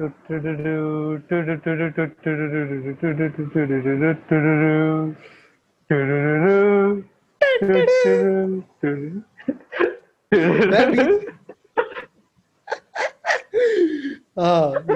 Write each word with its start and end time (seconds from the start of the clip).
हाँ 0.00 0.08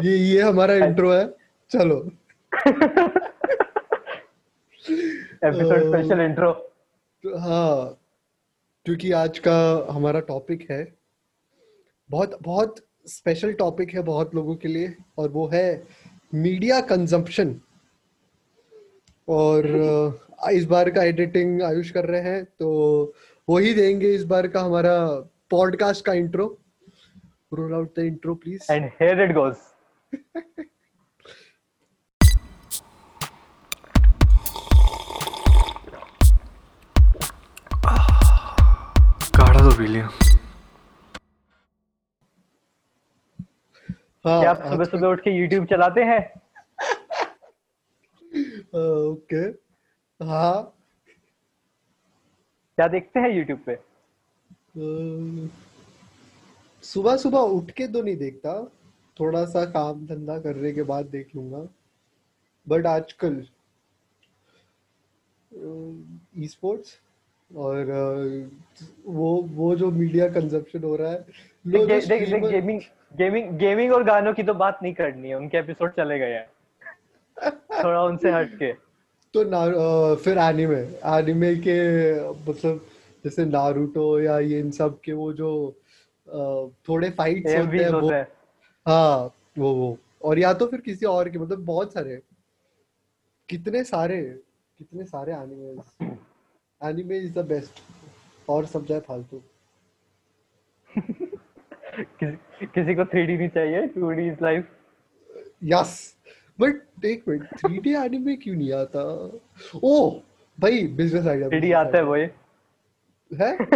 ये 0.02 0.16
ये 0.16 0.40
हमारा 0.40 0.74
इंट्रो 0.74 1.10
है। 1.10 1.34
चलो। 1.70 2.10
एपिसोड 5.48 5.78
स्पेशल 5.78 6.20
इंट्रो 6.20 6.72
हाँ 7.26 7.98
क्योंकि 8.84 9.12
आज 9.12 9.38
का 9.38 9.86
हमारा 9.90 10.20
टॉपिक 10.20 10.70
है। 10.70 10.94
बहुत 12.10 12.38
बहुत 12.42 12.89
स्पेशल 13.06 13.52
टॉपिक 13.52 13.94
है 13.94 14.02
बहुत 14.02 14.34
लोगों 14.34 14.56
के 14.56 14.68
लिए 14.68 14.94
और 15.18 15.28
वो 15.28 15.46
है 15.48 15.82
मीडिया 16.34 16.80
कंजम्पशन 16.80 17.54
और 19.28 19.66
इस 20.52 20.64
बार 20.64 20.90
का 20.90 21.02
एडिटिंग 21.02 21.62
आयुष 21.62 21.90
कर 21.90 22.04
रहे 22.04 22.20
हैं 22.20 22.44
तो 22.44 22.68
वही 23.48 23.74
देंगे 23.74 24.14
इस 24.14 24.24
बार 24.24 24.48
का 24.48 24.60
हमारा 24.60 25.06
पॉडकास्ट 25.50 26.04
का 26.04 26.12
intro 26.12 26.58
roll 27.54 27.74
out 27.74 27.96
the 27.96 27.98
intro 27.98 28.34
please 28.34 28.72
and 28.72 28.84
here 28.84 29.22
it 29.22 29.34
goes 29.34 29.66
काढ़ा 39.36 39.70
तो 39.70 39.76
पी 39.78 39.86
लिया। 39.86 40.29
क्या 44.26 44.50
आप 44.50 44.70
सुबह 44.70 44.84
सुबह 44.84 45.08
उठ 45.08 45.20
के 45.20 45.30
YouTube 45.30 45.70
चलाते 45.70 46.00
हैं? 46.00 46.40
ओके। 48.74 49.44
हाँ। 50.24 50.74
क्या 52.78 52.88
देखते 52.88 53.20
हैं 53.20 53.28
YouTube 53.28 53.68
पे? 53.68 53.78
सुबह 56.82 57.16
सुबह 57.16 57.38
उठ 57.38 57.70
के 57.70 57.88
तो 57.88 58.02
नहीं 58.02 58.16
देखता। 58.16 58.72
थोड़ा 59.20 59.44
सा 59.44 59.64
काम 59.64 60.06
धंधा 60.06 60.38
करने 60.38 60.72
के 60.72 60.82
बाद 60.82 61.06
देख 61.06 61.36
लूँगा। 61.36 61.68
बट 62.68 62.86
आजकल 62.86 63.46
ई 66.38 66.48
स्पोर्ट्स 66.48 66.98
और 67.56 67.84
वो 69.06 69.42
वो 69.42 69.76
जो 69.76 69.90
मीडिया 69.90 70.28
कंजप्शन 70.28 70.84
हो 70.84 70.96
रहा 70.96 71.10
है। 71.10 71.26
लो 71.66 71.86
देख 71.86 72.02
जो 72.02 72.06
देख 72.08 72.08
देख 72.08 72.28
streamer- 72.28 72.50
गेमिंग 72.50 72.80
गेमिंग 73.16 73.58
गेमिंग 73.58 73.92
और 73.92 74.04
गानों 74.04 74.32
की 74.34 74.42
तो 74.42 74.54
बात 74.54 74.78
नहीं 74.82 74.94
करनी 74.94 75.28
है 75.28 75.34
उनके 75.34 75.58
एपिसोड 75.58 75.90
चले 75.90 76.18
गए 76.18 76.32
हैं। 76.32 76.46
थोड़ा 77.84 78.02
उनसे 78.04 78.30
हट 78.36 78.58
के 78.58 78.72
तो 79.34 79.42
ना 79.44 79.64
फिर 80.14 80.38
एनिमे 80.38 80.80
एनिमे 81.16 81.54
के 81.56 81.76
मतलब 82.50 82.86
जैसे 83.24 83.44
नारुतो 83.44 84.20
या 84.20 84.38
ये 84.38 84.60
इन 84.60 84.70
सब 84.70 85.00
के 85.00 85.12
वो 85.12 85.32
जो 85.32 85.50
थोड़े 86.88 87.10
फाइट्स 87.10 87.56
होते 87.56 87.76
हैं 87.76 87.90
वो 87.90 88.10
हाँ। 88.86 89.34
वो 89.58 89.72
वो। 89.74 89.98
और 90.24 90.38
या 90.38 90.52
तो 90.54 90.66
फिर 90.66 90.80
किसी 90.80 91.06
और 91.06 91.28
के 91.28 91.38
मतलब 91.38 91.64
बहुत 91.64 91.92
सारे। 91.92 92.20
कितने 93.48 93.84
सारे 93.84 94.22
कितने 94.78 95.04
सारे 95.04 95.32
animes 95.32 96.10
anime 96.80 97.18
is 97.18 97.32
the 97.34 97.44
best 97.46 97.80
और 98.48 98.66
सब 98.66 98.86
जाए 98.86 99.00
फालतू। 99.00 99.42
किसी, 102.00 102.66
किसी 102.66 102.94
को 102.94 103.04
3D 103.04 103.36
नहीं 103.38 103.48
चाहिए 103.48 103.86
2D 103.86 104.18
is 104.18 104.42
life 104.42 104.68
yes 105.64 106.16
but 106.60 107.04
एक 107.04 107.24
मिनट 107.28 107.48
3D 107.66 107.86
एनिमे 108.04 108.36
क्यों 108.36 108.54
नहीं 108.56 108.72
आता? 108.72 109.02
ओ 109.84 110.10
भाई 110.60 110.86
बिज़नेस 110.86 111.26
आइडिया 111.26 111.48
3D 111.48 111.72
आता 111.74 111.98
है 111.98 112.04
वही। 112.04 112.22
है? 113.30 113.56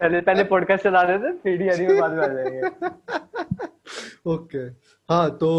पहले 0.00 0.20
पहले 0.20 0.44
पॉडकास्ट 0.44 0.84
चला 0.84 1.02
रहे 1.02 1.18
थे 1.18 1.32
3D 1.38 1.72
एनीमे 1.74 2.00
बाद 2.00 2.12
में 2.12 2.24
आ 2.24 2.26
जाएँगे। 2.26 2.60
ओके 4.30 4.58
हाँ 5.12 5.30
तो 5.36 5.50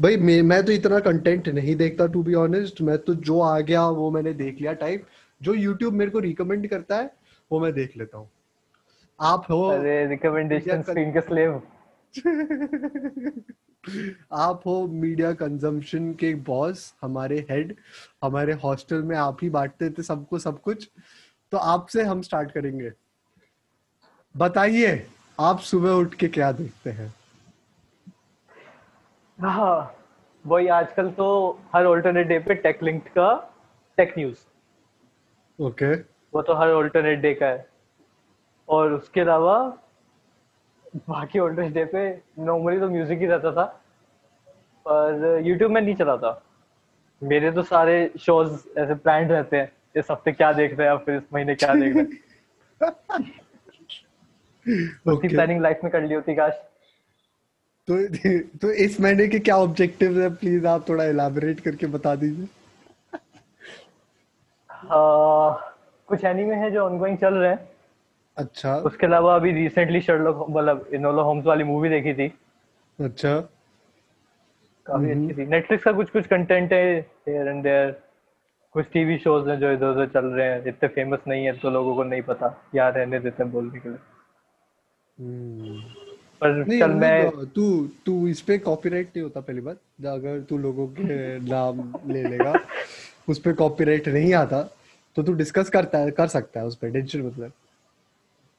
भाई 0.00 0.16
मैं 0.16 0.42
मैं 0.42 0.64
तो 0.66 0.72
इतना 0.72 0.98
कंटेंट 1.00 1.48
नहीं 1.48 1.76
देखता 1.76 2.06
टू 2.06 2.22
बी 2.22 2.34
ऑनेस्ट 2.34 2.80
मैं 2.80 2.98
तो 2.98 3.14
जो 3.14 3.40
आ 3.40 3.60
गया 3.60 3.88
वो 3.88 4.10
मैंने 4.10 4.32
देख 4.32 4.60
लिया 4.60 4.72
टाइप 4.72 5.06
जो 5.42 5.54
यूट्यूब 5.54 5.94
मेरे 5.94 6.10
को 6.10 6.18
रिकमेंड 6.18 6.68
करता 6.68 6.96
है 6.96 7.10
वो 7.52 7.60
मैं 7.60 7.72
देख 7.72 7.96
लेता 7.96 8.18
हूँ। 8.18 8.30
आप 9.22 9.46
हो 9.50 9.68
अरे 9.68 10.06
रिकमेंडेशन 10.06 10.82
स्क्रीन 10.82 11.12
के 11.12 11.20
स्लेव 11.20 11.62
आप 14.32 14.62
हो 14.66 14.86
मीडिया 14.86 15.32
कंजम्पशन 15.32 16.14
के 16.14 16.34
बॉस 16.34 16.94
हमारे 17.02 17.46
हेड 17.50 17.76
हमारे 18.24 18.52
हॉस्टल 18.52 19.02
में 19.02 19.16
आप 19.16 19.38
ही 19.42 19.50
बांटते 19.50 19.90
थे 19.90 20.02
सबको 20.02 20.38
सब 20.38 20.60
कुछ। 20.60 20.90
तो 21.52 21.58
आपसे 21.58 22.02
हम 22.02 22.22
स्टार्ट 22.22 22.50
करेंगे। 22.50 22.92
बताइए 24.36 25.06
आप 25.40 25.60
सुबह 25.60 25.90
उठ 25.90 26.14
के 26.14 26.28
क्या 26.28 26.52
देखते 26.52 26.90
हैं? 26.90 27.14
हाँ 29.40 29.96
वही 30.46 30.68
आजकल 30.68 31.10
तो 31.10 31.60
हर 31.74 31.84
ऑल्टरनेट 31.84 32.26
डे 32.26 32.38
पे 32.38 32.54
टेक 32.54 32.82
लिंक्ड 32.82 33.08
का 33.08 33.54
टेक 33.96 34.14
न्यूज़ 34.18 34.38
ओके 35.62 35.94
okay. 35.94 36.04
वो 36.34 36.42
तो 36.42 36.54
हर 36.54 36.68
ऑल्टरनेट 36.68 37.18
डे 37.18 37.34
का 37.34 37.46
है। 37.46 37.71
और 38.68 38.92
उसके 38.92 39.20
अलावा 39.20 39.58
बाकी 41.08 41.38
ऑल्टरनेट 41.38 41.72
डे 41.74 41.84
पे 41.84 42.08
नॉर्मली 42.44 42.80
तो 42.80 42.88
म्यूज़िक 42.88 43.18
ही 43.18 43.26
रहता 43.26 43.52
था 43.52 43.64
पर 44.86 45.42
यूट्यूब 45.46 45.70
में 45.70 45.80
नहीं 45.80 45.94
चलाता। 45.94 46.42
मेरे 47.22 47.50
तो 47.52 47.62
सारे 47.62 48.10
शोज़ 48.20 48.78
ऐसे 48.78 48.94
प्लान 48.94 49.28
रहते 49.28 49.56
हैं 49.56 49.72
इस 49.96 50.10
हफ़्ते 50.10 50.32
क्या 50.32 50.52
देख 50.52 50.78
रहे 50.78 50.88
हैं 50.88 50.96
फिर 51.04 51.16
इस 51.16 51.22
महीने 51.34 51.54
क्या 51.54 51.74
देख 51.74 51.96
रहे 51.96 52.04
हैं। 52.04 52.20
उसकी 55.06 55.28
प्लानिंग 55.28 55.60
लाइफ 55.62 55.80
में 55.84 55.90
कर 55.92 56.02
ली 56.02 56.14
होती 56.14 56.34
काश। 56.34 56.52
तो 57.88 57.96
तो 58.58 58.70
इस 58.84 59.00
महीने 59.00 59.26
के 59.28 59.38
क्या 59.38 59.56
ऑब्जेक्टिव्स 59.58 60.18
है? 60.18 60.28
प्लीज़ 60.34 60.66
आप 60.66 60.88
थोड़ा 60.88 61.04
इलाबोरेट 61.04 61.60
करके 61.60 61.86
बता 61.86 62.14
दीजिए। 62.16 62.46
आ, 64.70 65.50
कुछ 66.08 66.24
एनीमे 66.24 66.54
है 66.56 66.70
जो 66.70 66.84
ऑनगोइंग 66.84 67.18
चल 67.18 67.34
रहे 67.34 67.50
हैं। 67.50 67.68
अच्छा। 68.36 68.76
उसके 68.76 69.06
अलावा 69.06 69.34
अभी 69.36 69.50
रिसेंटली 69.52 70.00
शर्लॉक 70.00 70.46
मतलब 70.50 70.86
इनोला 70.94 71.22
होम्स 71.22 71.44
वाली 71.46 71.64
मूवी 71.64 71.88
देखी 71.88 72.14
थी। 72.14 72.32
अच्छा। 72.98 73.40
काफ़ी 74.86 75.10
अच्छी 75.10 75.34
थी। 75.34 75.46
नेटफ्लिक्स 75.46 75.84
का 75.84 75.92
कुछ 75.92 76.10
कुछ 76.10 76.26
कंटेंट 76.26 76.72
है 76.72 76.98
हियर 77.28 77.48
एंड 77.48 77.62
देयर 77.62 77.90
कुछ 78.74 78.86
टीवी 78.92 79.18
शोज़ 79.18 79.48
हैं 79.50 79.58
जो 79.60 79.72
इधर 79.72 79.86
उधर 79.86 80.06
चल 80.06 80.24
रहे 80.26 80.46
हैं। 80.48 80.66
इतने 80.66 80.88
फ़ेमस 80.88 81.18
नहीं 81.28 81.44
है 81.46 81.52
तो 81.58 81.70
लोगों 81.70 81.94
को 81.96 82.04
नहीं 82.04 82.22
पता। 82.22 82.48
क्या 82.72 82.88
रहने 82.88 83.18
देते 83.20 83.42
हैं 83.42 83.52
बोलने 83.52 83.78
के 83.80 83.88
लिए। 83.88 83.98
हम्म। 85.18 85.80
पर 86.40 86.54
नहीं 86.56 86.80
चल 86.80 86.90
मैं 86.90 87.26
मतलब 87.26 87.50
तू 87.54 87.86
तू 88.06 88.26
इस 88.28 88.40
पे 88.40 88.58
कॉपीराइट 88.58 89.08
नहीं 89.08 89.22
होता 89.22 89.40
पहली 89.40 89.60
बात। 89.60 89.76
अगर 90.06 90.40
तू 90.40 90.58
लोगों 90.58 90.86
के 90.88 91.38
नाम 91.40 91.92
ले 92.06 92.22
लेगा 92.22 92.52
उस 93.28 93.38
पे 93.38 93.52
कॉपीराइट 93.52 94.08
नहीं 94.08 94.32
आता 94.34 94.62
तो 95.16 95.22
तू 95.22 95.32
डिस्कस 95.32 95.68
करता 95.70 95.98
है 95.98 96.10
कर 96.10 96.26
सकता 96.26 96.60
है 96.60 96.66
उस 96.66 96.76
पे। 96.76 96.90
टेंशन 96.90 97.22
मतलब 97.22 97.52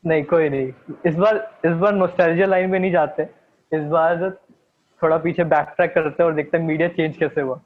नहीं 0.06 0.24
कोई 0.24 0.50
नहीं। 0.50 0.72
इस 1.06 1.16
बार 1.16 1.36
इस 1.66 1.72
बार 1.72 1.94
नोस्टैल्जिया 1.94 2.48
लाइन 2.48 2.70
में 2.70 2.80
नहीं 2.80 2.92
जाते। 2.92 3.24
इस 3.72 3.84
बार 3.84 4.30
थोड़ा 5.04 5.18
पीछे 5.18 5.44
बैक 5.44 5.74
ट्रैक 5.76 5.94
करते 5.94 6.24
हैं 6.24 6.30
और 6.30 6.36
देखते 6.36 6.58
हैं 6.58 6.66
मीडिया 6.66 6.88
चेंज 6.88 7.18
कैसे 7.18 7.42
हुआ। 7.42 7.62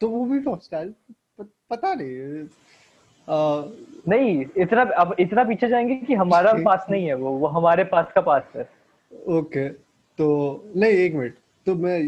तो 0.00 0.08
वो 0.08 0.24
भी 0.24 0.38
नॉस्टैल 0.38 0.94
पता 1.40 1.94
नहीं। 1.94 2.44
आ, 3.28 3.64
नहीं 4.08 4.44
इतना 4.56 4.82
अब 4.82 5.14
इतना 5.18 5.44
पीछे 5.44 5.68
जाएँगे 5.68 5.94
कि 5.96 6.14
हमारा 6.14 6.52
पास 6.64 6.86
नहीं 6.90 7.06
है 7.06 7.14
वो 7.14 7.30
वो 7.30 7.46
हमारे 7.46 7.84
पास 7.84 8.12
का 8.14 8.20
पास 8.20 8.42
है। 8.56 8.68
ओके 9.28 9.68
तो 10.18 10.26
नहीं 10.76 10.92
एक 10.92 11.14
मिनट। 11.14 11.34
तो 11.66 11.74
मैं 11.74 11.98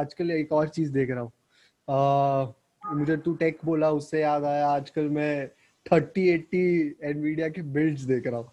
आजकल 0.00 0.30
एक 0.30 0.52
और 0.52 0.68
चीज़ 0.68 0.92
देख 0.92 1.10
रहा 1.10 1.20
हूँ। 1.20 2.54
मुझे 2.96 3.16
तू 3.16 3.34
टेक 3.34 3.58
बोला 3.64 3.90
उससे 3.90 4.20
याद 4.20 4.44
आया। 4.44 4.68
आजकल 4.68 5.08
मैं 5.08 5.50
थर्टी 5.92 6.28
एट्टी 6.28 6.96
एनवीडिया 7.02 7.48
के 7.48 7.62
बिल्ड्स 7.62 8.02
देख 8.02 8.26
रहा 8.26 8.36
हूँ। 8.36 8.50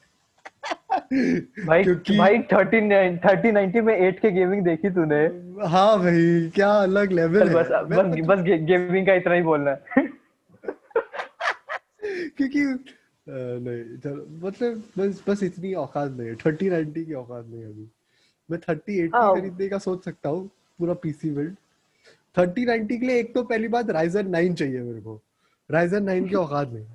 भाई 1.65 1.83
क्योंकि 1.83 2.17
भाई 2.17 2.39
थर्टी 2.39 2.79
थर्टी 3.17 3.51
नाइनटी 3.51 3.81
में 3.81 3.95
एट 3.95 4.19
के 4.19 4.31
गेमिंग 4.31 4.63
देखी 4.65 4.89
तूने। 4.89 5.23
हाँ 5.67 5.99
भाई 5.99 6.51
क्या 6.55 6.69
अलग 6.69 7.11
लेवल 7.11 7.39
चल 7.39 7.47
है। 7.47 7.53
बस 7.55 7.67
बस 7.67 8.27
बस 8.27 8.41
गे, 8.43 8.57
गेमिंग 8.57 9.05
का 9.07 9.13
इतना 9.13 9.33
ही 9.33 9.41
बोलना 9.41 9.71
है। 9.71 9.77
क्योंकि 12.37 12.59
नहीं 13.27 13.97
चलो 13.97 14.47
मतलब 14.47 14.83
बस 14.97 15.23
बस 15.29 15.43
इतनी 15.43 15.73
औकात 15.73 16.11
नहीं 16.11 16.27
है। 16.27 16.35
थर्टी 16.35 16.69
नाइनटी 16.69 17.05
की 17.05 17.13
औकात 17.13 17.45
नहीं 17.45 17.61
है 17.61 17.67
अभी। 17.67 17.87
मैं 18.51 18.59
थर्टी 18.59 18.99
एट्टी 18.99 19.17
हाँ। 19.17 19.35
खरीदने 19.35 19.69
का 19.69 19.77
सोच 19.77 20.05
सकता 20.05 20.29
हूँ 20.29 20.47
पूरा 20.79 20.93
पीसी 20.93 21.31
बिल्ड 21.31 21.55
थर्टी 22.37 22.65
नाइनटी 22.65 22.97
के 22.97 23.05
लिए 23.05 23.19
एक 23.19 23.33
तो 23.33 23.43
पहली 23.43 23.67
बात 23.67 23.89
राइजन 23.89 24.29
नाइन 24.29 24.53
चाहिए 24.53 24.81
मेरे 24.81 25.01
को। 25.01 25.21
राइजन 25.71 26.03
नाइन 26.03 26.27
की 26.27 26.35
औकात 26.35 26.69
नहीं। 26.69 26.85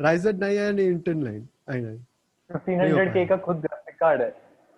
Ryzen 0.00 0.36
nine 0.36 0.78
and 0.78 1.04
nine 1.08 1.98
fifteen 2.52 2.80
hundred 2.80 3.12
के 3.12 3.26
का 3.26 3.36
खुद 3.36 3.56
ग्राफिक 3.56 3.94
कार्ड 3.94 4.22
है। 4.22 4.36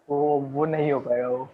वो 0.09 0.41
वो 0.41 0.65
नहीं 0.65 0.93
हो 0.93 1.01
पाएगा 1.01 1.29
वो। 1.29 1.49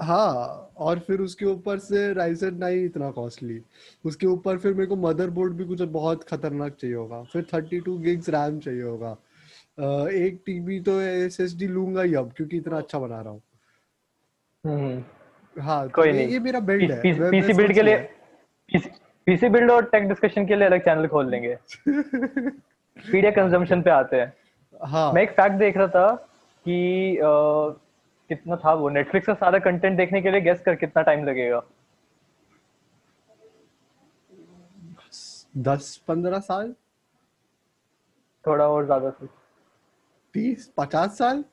हाँ 0.00 0.70
और 0.76 0.98
फिर 0.98 1.20
उसके 1.20 1.46
ऊपर 1.46 1.78
से 1.78 2.12
राइजन 2.12 2.54
नहीं 2.54 2.84
इतना 2.84 3.10
कॉस्टली 3.10 3.62
उसके 4.04 4.26
ऊपर 4.26 4.58
फिर 4.58 4.72
मेरे 4.74 4.86
को 4.86 4.96
मदरबोर्ड 4.96 5.52
भी 5.52 5.64
कुछ 5.64 5.82
बहुत 5.82 6.24
खतरनाक 6.24 6.72
चाहिए 6.72 6.96
होगा। 6.96 7.22
फिर 7.22 7.46
थर्टी 7.54 7.80
टू 7.80 7.98
गिग्स 7.98 8.28
रैम 8.28 8.60
चाहिए 8.60 8.82
होगा। 8.82 9.16
अ, 9.78 10.08
एक 10.08 10.42
टीबी 10.46 10.80
तो 10.80 11.00
एस 11.00 11.40
एस 11.40 11.56
डी 11.56 11.66
लूँगा 11.66 12.02
ही 12.02 12.14
अब 12.14 12.32
क्योंकि 12.36 12.56
इतना 12.56 12.78
अच्छा 12.78 12.98
बना 12.98 13.20
रहा 13.20 13.30
हूँ। 13.30 13.42
हम्म। 14.66 15.04
हाँ 15.62 15.84
तो 15.84 15.92
कोई 15.94 16.06
ये, 16.06 16.12
नहीं। 16.12 16.28
ये 16.28 16.38
मेरा 16.38 16.60
बिल्ड 16.60 16.92
है। 16.92 17.02
पीसी 17.30 17.52
बिल्ड 17.52 17.72
के 17.72 17.82
लिए 17.82 18.10
पीसी 19.26 19.48
बिल्ड 19.48 19.70
और 19.70 19.84
टेक 19.84 20.08
डिस्कशन 20.08 20.46
के 20.46 20.56
लिए 20.56 20.66
अलग 20.66 20.80
चैनल 20.80 21.06
खोल 21.06 21.30
लेंगे। 21.30 21.58
मीडिया 23.12 23.30
कंजम्पशन 23.32 23.82
पे 23.82 23.90
आते 23.90 24.16
हैं। 24.16 24.32
हाँ। 24.80 25.12
मैं 25.12 25.22
एक 25.22 25.30
फैक्ट 25.30 25.56
देख 25.58 25.76
रहा 25.76 25.86
था 25.88 26.10
कि 26.66 27.16
अ, 27.16 27.22
कितना 28.30 28.56
था 28.56 28.72
वो? 28.74 28.88
नेटफ्लिक्स 28.90 29.26
का 29.26 29.34
सारा 29.34 29.58
कंटेंट 29.58 29.96
देखने 29.96 30.20
के 30.22 30.30
लिए 30.30 30.40
गेस 30.40 30.60
कर 30.66 30.74
कितना 30.76 31.02
टाइम 31.02 31.24
लगेगा। 31.26 31.62
दस 35.56 35.96
पंद्रह 36.08 36.38
साल? 36.40 36.74
थोड़ा 38.44 38.66
और 38.68 38.84
ज़्यादा 38.84 39.10
सोच 39.10 39.28
तीस 40.34 40.70
पचास 40.76 41.16
साल? 41.18 41.44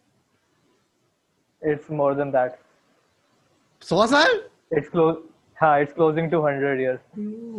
इट्स 1.61 1.91
मोर 1.91 2.13
देन 2.15 2.31
दैट 2.31 2.57
सौ 3.81 4.05
साल? 4.07 4.41
इट्स 4.73 4.89
क्लोज 4.89 5.15
हाँ 5.57 5.79
it's 5.81 5.93
closing 5.93 6.29
to 6.31 6.41
hundred 6.41 6.79
years 6.81 6.99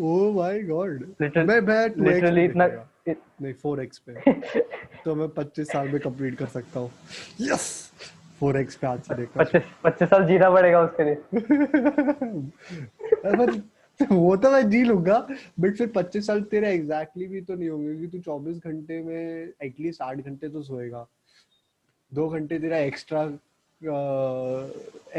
oh 0.03 0.31
my 0.33 0.61
god 0.63 1.03
मैं 1.21 1.61
मैं 1.61 1.89
लिटरली 1.99 2.45
इतना 2.45 2.67
नहीं 3.09 3.53
फोर 3.53 3.83
एक्स 3.83 3.99
पे। 4.09 4.13
तो 5.05 5.15
मैं 5.15 5.29
पच्चीस 5.29 5.69
साल 5.69 5.89
में 5.89 6.01
कंप्लीट 6.01 6.35
कर 6.39 6.47
सकता 6.47 6.81
हूँ। 6.81 6.91
यस 7.41 7.93
फोर 8.41 8.57
एक्स 8.61 8.77
पे 8.77 8.87
आज 8.87 9.01
से 9.01 9.27
पच्चीस 9.37 9.63
पच्चीस 9.85 10.09
साल 10.09 10.27
जीना 10.27 10.51
पड़ेगा 10.51 10.81
उसके 10.81 11.05
लिए। 11.05 11.17
वो 14.13 14.37
तो 14.37 14.51
मैं 14.51 14.69
जी 14.71 14.83
लूँगा 14.85 15.19
बट 15.61 15.77
फिर 15.77 15.93
पच्चीस 15.95 16.27
साल 16.27 16.41
तेरे 16.51 16.73
एग्जैक्टली 16.75 17.27
भी 17.27 17.41
तो 17.41 17.55
नहीं 17.55 17.69
होंगे 17.69 17.89
क्योंकि 17.89 18.17
तू 18.17 18.23
चौबीस 18.23 18.57
घंटे 18.57 19.03
में 19.03 19.53
एटलीस्ट 19.63 20.03
आठ 20.03 20.17
घंटे 20.17 20.49
तो 20.49 20.63
सोएगा। 20.63 21.07
दो 22.13 22.29
घंटे 22.29 22.59
तेरा 22.59 22.79
एक्स्ट्रा 22.79 23.23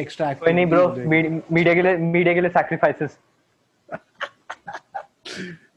एक्स्ट्रा 0.01 0.33
कोई 0.33 0.54
नहीं 0.54 0.66
ब्रो 0.66 0.88
मीडिया 1.07 1.74
के 1.74 1.81
लिए 1.81 1.98
मीडिया 1.98 2.33
के 2.33 2.42
लिए 2.42 2.50
सैक्रिफाइसेस 2.50 3.18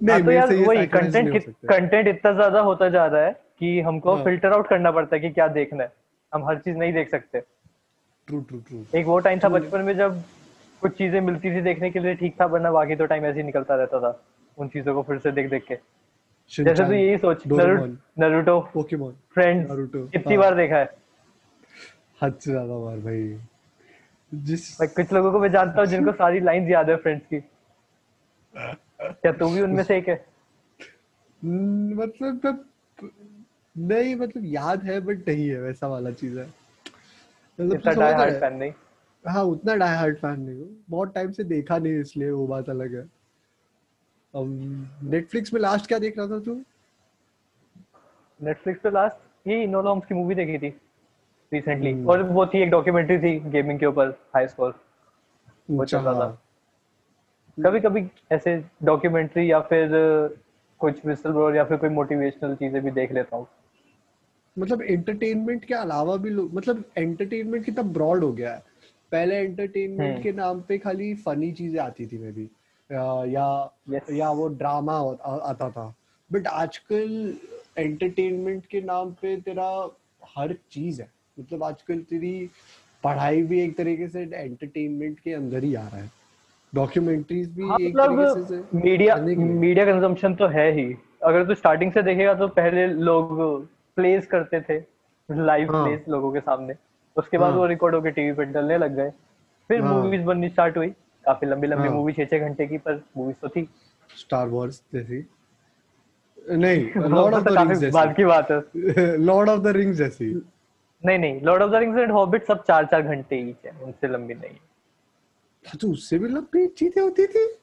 नहीं 0.02 0.24
तो 0.24 0.30
यार 0.30 0.54
वही 0.54 0.78
हो 0.78 0.86
कंटेंट 0.86 1.48
कंटेंट 1.64 2.08
इतना 2.08 2.32
ज़्यादा 2.32 2.60
होता 2.60 2.88
जा 2.88 3.06
रहा 3.06 3.24
है 3.24 3.32
कि 3.58 3.80
हमको 3.80 4.14
हाँ। 4.14 4.24
फ़िल्टर 4.24 4.52
आउट 4.52 4.68
करना 4.68 4.90
पड़ता 4.90 5.16
है 5.16 5.20
कि 5.22 5.30
क्या 5.30 5.48
देखना 5.48 5.84
है। 5.84 5.92
हम 6.34 6.44
हर 6.48 6.58
चीज़ 6.58 6.76
नहीं 6.76 6.92
देख 6.92 7.10
सकते। 7.10 7.40
ट्रू 8.28 8.40
ट्रू 8.40 8.58
ट्रू 8.58 8.84
एक 8.94 9.06
वो 9.06 9.18
टाइम 9.18 9.38
था 9.38 9.48
बचपन 9.48 9.80
में 9.80 9.96
जब 9.96 10.22
कुछ 10.80 10.96
चीज़ें 10.98 11.20
मिलती 11.20 11.50
थी 11.50 11.60
देखने 11.60 11.90
के 11.90 11.98
लिए 11.98 12.14
ठीक 12.14 12.40
था 12.40 12.46
वरना 12.46 12.70
बाकी 12.70 12.96
तो 12.96 13.06
टाइम 13.06 13.24
ऐसे 13.24 13.38
ही 13.40 13.46
निकलता 13.46 13.74
रहता 13.74 14.00
था 14.00 14.20
उन 14.58 14.68
चीज़ों 14.68 14.94
को 14.94 15.02
फिर 15.02 15.18
से 15.18 15.32
देख 15.32 15.50
देख 15.50 15.64
के 15.64 15.74
जैसे 16.64 16.84
तो 16.84 16.92
यही 16.92 17.18
सोच 17.18 17.42
नरूटो 18.18 18.60
पोकेमोन 18.74 19.14
फ्रेंड्स 19.34 19.70
कितनी 20.12 20.34
हाँ। 20.34 20.42
बार 20.42 20.54
देखा 20.54 20.76
है? 20.76 20.90
हद 22.22 22.38
से 22.40 22.50
ज़्यादा 22.50 22.78
बार 22.78 22.96
भाई। 22.96 23.38
जिस 24.34 24.70
भाई 24.80 24.88
कुछ 24.88 25.12
लोगों 25.12 25.32
को 25.32 25.38
मैं 25.38 25.50
जानता 25.50 25.80
हूँ 25.80 25.86
जिनको 25.86 26.12
सारी 26.12 26.40
लाइंस 26.40 26.68
याद 26.68 26.90
है 26.90 26.96
फ्रेंड्स 26.96 27.26
की। 27.26 27.42
क्या 29.02 29.32
तू 29.32 29.48
भी 29.48 29.60
उनमें 29.60 29.84
से 29.84 29.98
एक 29.98 30.08
है? 30.08 30.26
हम्म, 31.44 32.02
मतलब 32.02 32.40
मैं- 32.44 33.10
नहीं 33.78 34.16
मतलब 34.16 34.42
याद 34.44 34.82
है 34.82 35.00
बट 35.00 35.28
नहीं 35.28 35.48
है 35.48 35.60
वैसा 35.60 35.86
वाला 35.86 36.10
चीज़ 36.10 36.38
है। 36.38 36.46
मतलब 37.60 37.78
तू 37.94 38.00
है? 38.00 38.74
हाँ 39.28 39.44
उतना 39.44 39.74
डाई 39.74 39.94
हार्ड 39.96 40.16
फ़ैन 40.16 40.40
नहीं 40.40 40.60
हूँ। 40.60 40.84
बहुत 40.90 41.14
टाइम 41.14 41.32
से 41.32 41.44
देखा 41.44 41.78
नहीं 41.78 42.00
इसलिए 42.00 42.30
वो 42.30 42.46
बात 42.46 42.70
अलग 42.70 42.94
है। 42.94 43.08
नेटफ्लिक्स 45.10 45.54
में 45.54 45.60
लास्ट 45.60 45.86
क्या 45.86 45.98
देख 45.98 46.18
रहा 46.18 46.26
था 46.26 46.40
तू? 46.40 46.62
नेटफ्लिक्स 48.42 48.80
पे 48.80 48.90
लास्ट 48.90 49.48
ये 49.48 49.62
इनोला 49.62 49.90
होम्स 49.90 50.06
की 50.06 50.14
मूवी 50.14 50.34
देखी 50.34 50.58
थी 50.58 50.80
रिसेंटली 51.52 51.92
हम्म। 51.92 52.10
और 52.10 52.22
वो 52.22 52.46
थी 52.46 52.62
एक 52.62 52.70
डॉक्यूमेंट्री 52.70 53.18
थी 53.18 53.40
गेमिंग 53.40 53.80
के 53.80 53.86
ऊपर 53.86 54.08
हाई 54.08 54.48
स्कोर 54.48 54.80
वो 55.70 55.82
अच्छा, 55.82 55.98
चल 55.98 56.04
रहा 56.04 56.14
था। 56.14 56.24
हाँ। 56.24 56.42
कभी 57.64 57.80
कभी 57.80 58.06
ऐसे 58.32 58.64
डॉक्यूमेंट्री 58.82 59.52
या 59.52 59.60
फिर 59.60 59.88
कुछ 60.80 61.06
विसल 61.06 61.32
ब्लोअर 61.32 61.56
या 61.56 61.64
फिर 61.64 61.76
कोई 61.76 61.90
मोटिवेशनल 61.90 62.54
चीज़ें 62.54 62.82
भी 62.82 62.90
देख 62.90 63.12
लेता 63.12 63.36
हूँ। 63.36 63.46
मतलब 64.58 64.82
एंटरटेनमेंट 64.82 65.64
के 65.64 65.74
अलावा 65.74 66.16
भी 66.16 66.30
लोग 66.30 66.54
मतलब 66.54 66.84
एंटरटेनमेंट 66.98 67.64
कितना 67.64 67.82
ब्रॉड 67.82 68.24
हो 68.24 68.32
गया 68.32 68.54
है। 68.54 68.62
पहले 69.12 69.36
एंटरटेनमेंट 69.36 70.10
हम्म। 70.10 70.22
के 70.22 70.32
नाम 70.32 70.60
पे 70.60 70.78
खाली 70.78 71.14
फनी 71.14 71.52
चीज़ें 71.52 71.80
आती 71.80 72.06
थी 72.06 72.18
मे 72.18 72.32
बी 72.32 72.50
या 73.34 73.76
Yes. 73.92 74.10
या 74.10 74.30
वो 74.30 74.48
ड्रामा 74.48 74.92
आता 75.48 75.70
था। 75.70 75.94
बट 76.32 76.46
आजकल 76.46 77.36
एंटरटेनमेंट 77.78 78.66
के 78.66 78.80
नाम 78.80 79.10
पे 79.12 79.36
तेरा 79.36 79.90
हर 80.36 80.54
चीज़ 80.70 81.02
है। 81.02 81.10
मतलब 81.40 81.64
आजकल 81.64 81.98
तेरी 81.98 82.50
पढ़ाई 83.04 83.42
भी 83.42 83.60
एक 83.60 83.76
तरीके 83.76 84.08
से 84.08 84.22
एंटरटेनमेंट 84.34 85.20
के 85.20 85.32
अंदर 85.32 85.64
ही 85.64 85.74
आ 85.74 85.88
रहा 85.88 85.96
है। 85.96 86.19
डॉक्यूमेंट्रीज 86.72 87.48
भी 87.54 87.68
हाँ 87.68 87.76
एक 87.80 87.96
तरीके 87.96 88.44
से 88.44 88.56
मतलब 88.56 88.84
मीडिया। 88.84 89.16
मीडिया 89.16 89.84
कंजम्पशन 89.86 90.34
तो 90.34 90.46
है 90.48 90.70
ही 90.72 90.92
अगर 91.24 91.44
तू 91.46 91.54
स्टार्टिंग 91.54 91.92
से 91.92 92.02
देखेगा 92.02 92.34
तो 92.34 92.48
पहले 92.50 92.86
लोग 92.86 93.40
प्लेस 93.96 94.26
करते 94.26 94.60
थे 94.60 94.78
लाइव 95.28 95.72
हाँ। 95.72 95.84
प्लेस 95.84 96.04
लोगों 96.08 96.32
के 96.32 96.40
सामने 96.40 96.74
उसके 97.16 97.38
बाद 97.38 97.50
हाँ। 97.50 97.58
वो 97.58 97.66
रिकॉर्ड 97.66 97.94
होकर 97.94 98.10
टीवी 98.10 98.32
पे 98.32 98.44
डलने 98.52 98.78
लग 98.78 98.94
गए 98.96 99.10
फिर 99.70 99.82
हाँ। 99.82 99.92
मूवीज़ 99.94 100.22
बननी 100.22 100.48
स्टार्ट 100.48 100.76
हुई 100.76 100.88
काफ़ी 101.24 101.48
लंबी 101.48 101.66
लंबी 101.66 101.88
हाँ। 101.88 101.96
मूवी 101.96 102.12
छह 102.12 102.24
छह 102.24 102.38
घंटे 102.38 102.66
की 102.66 102.78
पर 102.78 103.02
मूवीज़ 103.16 103.36
तो 103.42 103.48
थी 103.48 103.68
स्टार 104.10 104.46
वॉर्स 104.48 104.82
जैसी 104.94 105.24
नहीं 106.50 107.08
लॉर्ड 107.08 107.34
ऑफ़ 107.34 107.44
द 107.44 107.58
रिंग्स 107.58 107.84
बाद 107.94 108.14
की 108.16 108.24
बात 108.24 108.50
है 108.50 109.16
लॉर्ड 109.18 109.48
ऑफ़ 109.48 109.60
द 109.60 109.76
रिंग्स 109.76 109.96
जैसी 109.96 110.32
नहीं 111.02 111.18
नहीं 111.18 111.40
Lord 111.40 111.62
of 111.62 111.70
the 111.70 111.74
Rings 111.74 111.98
and 111.98 112.10
Hobbit 112.12 112.46
सब 112.46 112.62
चार 112.64 112.86
चार 112.86 113.02
घंटे 113.02 113.36
ही 113.36 113.54
है 113.64 113.72
उनसे 113.82 114.08
लंबी 114.08 114.34
नहीं 114.34 114.56
तो 115.64 115.90
उससे 115.90 116.18
भी 116.18 116.28
लंबी 116.28 116.66
चीज़ें 116.66 117.02
होती 117.02 117.26
थी? 117.26 117.56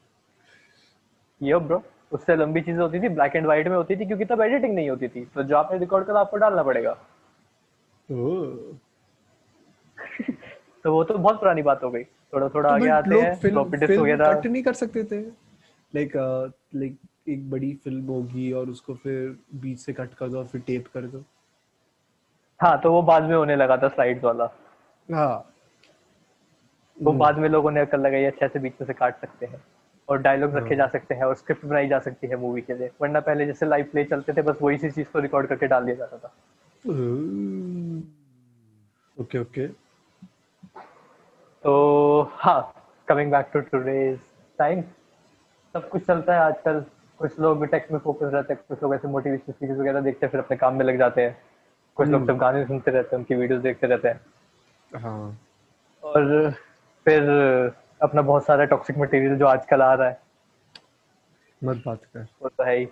ये 1.41 1.55
ब्रो 1.59 1.83
उससे 2.11 2.35
लंबी 2.35 2.61
चीज़ें 2.61 2.79
होती 2.79 2.99
थी 2.99 3.09
ब्लैक 3.09 3.35
एंड 3.35 3.45
व्हाइट 3.45 3.67
में 3.67 3.75
होती 3.75 3.95
थी 3.95 4.05
क्योंकि 4.05 4.25
तब 4.25 4.41
एडिटिंग 4.41 4.75
नहीं 4.75 4.89
होती 4.89 5.07
थी। 5.07 5.25
तो 5.25 5.43
जो 5.43 5.57
आपने 5.57 5.77
रिकॉर्ड 5.77 6.05
करा 6.05 6.19
आपको 6.19 6.37
डालना 6.37 6.63
पड़ेगा। 6.63 6.97
तो 10.83 10.93
वो 10.93 11.03
तो 11.03 11.17
बहुत 11.17 11.39
पुरानी 11.39 11.61
बात 11.61 11.83
हो 11.83 11.91
गई। 11.91 12.03
थोड़ा 12.03 12.49
थोड़ा 12.49 12.69
आगे 12.69 12.89
आते 12.89 13.21
हैं 13.21 13.35
फ्लॉपी 13.35 13.77
डिस्क 13.77 13.99
वगैरह। 13.99 14.33
कट 14.33 14.45
नहीं 14.45 14.63
कर 14.63 14.73
सकते 14.73 15.03
थे? 15.03 15.21
लाइक 15.95 16.15
लाइक 16.75 16.97
एक 17.27 17.49
बड़ी 17.49 17.73
फ़िल्म 17.73 18.05
होगी 18.05 18.51
और 18.51 18.69
उसको 18.69 18.93
फिर 18.95 19.37
बीच 19.55 19.79
से 19.79 19.93
कट 19.93 20.13
कर 20.13 20.29
दो 20.29 20.39
और 20.39 20.45
फिर 20.45 20.61
टेप 20.61 20.87
कर 20.87 21.01
दो। 21.01 21.23
हाँ 22.61 22.81
तो 22.81 22.91
वो 22.91 23.01
बाद 23.01 23.23
में 23.23 23.35
होने 23.35 23.55
लगा 23.55 23.77
था 23.77 23.87
स्लाइड्स 23.87 24.23
वाला। 24.23 24.49
हाँ। 25.13 25.53
वो 27.01 27.11
बाद 27.11 27.37
में 27.37 27.49
लोगों 27.49 27.71
ने 27.71 27.79
अकल 27.79 27.99
लगाई 27.99 28.23
अच्छा 28.23 28.47
से 28.47 28.59
बीच 28.59 28.73
में 28.81 28.87
से 28.87 28.93
काट 28.93 29.21
सकते 29.21 29.45
हैं। 29.45 29.63
और 30.09 30.21
डायलॉग 30.21 30.55
रखे 30.55 30.75
जा 30.75 30.87
सकते 30.87 31.15
हैं 31.15 31.23
और 31.23 31.35
स्क्रिप्ट 31.35 31.65
बनाई 31.65 31.87
जा 31.87 31.99
सकती 31.99 32.27
है 32.27 32.35
मूवी 32.35 32.61
के 32.61 32.73
लिए। 32.73 32.91
वरना 33.01 33.19
पहले 33.19 33.45
जैसे 33.45 33.65
लाइव 33.65 33.85
प्ले 33.85 34.03
चलते 34.03 34.33
थे 34.33 34.41
बस 34.41 34.57
वही 34.61 34.77
सी 34.77 34.91
चीज़ 34.91 35.07
को 35.07 35.19
रिकॉर्ड 35.19 35.47
करके 35.47 35.67
डाल 35.67 35.85
दिया 35.85 35.95
जाता 35.95 36.17
था। 36.17 36.33
Okay 39.21 39.39
okay. 39.39 39.67
तो 41.63 42.31
हाँ 42.33 42.73
coming 43.07 43.31
back 43.31 43.49
to 43.53 43.59
today's 43.59 44.19
time 44.57 44.81
सब 45.73 45.89
कुछ 45.89 46.05
चलता 46.05 46.33
है 46.33 46.39
आजकल। 46.39 46.85
कुछ 47.19 47.39
लोग 47.39 47.65
टेक 47.65 47.87
में 47.91 47.99
फोकस 47.99 48.29
रहते 48.33 48.53
हैं 48.53 48.63
कुछ 48.67 48.83
लोग 48.83 48.95
ऐसे 48.95 49.07
मोटिवेशनल 49.07 49.53
स्पीचेस 49.53 49.77
वगैरह 49.77 50.01
देखते 50.01 50.25
हैं 50.25 50.31
फिर 50.31 50.41
अपने 50.41 50.57
काम 50.57 50.75
में 50.75 50.85
लग 50.85 50.97
जाते 50.97 51.21
हैं। 51.21 51.37
कुछ 51.95 52.07
लोग 52.07 52.27
सब 52.27 52.37
गाने 52.37 52.65
सुनते 52.65 52.91
रहते 52.91 53.15
हैं 53.15 53.17
उनकी 53.17 53.35
वीडियोस 53.35 53.61
देखते 53.61 53.87
रहते 53.87 54.07
हैं। 54.07 54.21
हाँ। 54.95 55.39
और 56.03 56.53
फिर 57.07 57.23
अपना 58.01 58.21
बहुत 58.21 58.45
सारा 58.45 58.63
टॉक्सिक 58.65 58.97
मटेरियल 58.97 59.37
जो 59.37 59.45
आजकल 59.45 59.81
आ 59.81 59.93
रहा 59.93 60.07
है। 60.07 60.19
मत 61.61 61.81
बात 61.85 62.03
कर। 62.05 62.25
वो 62.41 62.49
तो 62.49 62.63
है 62.63 62.77
ही। 62.77 62.87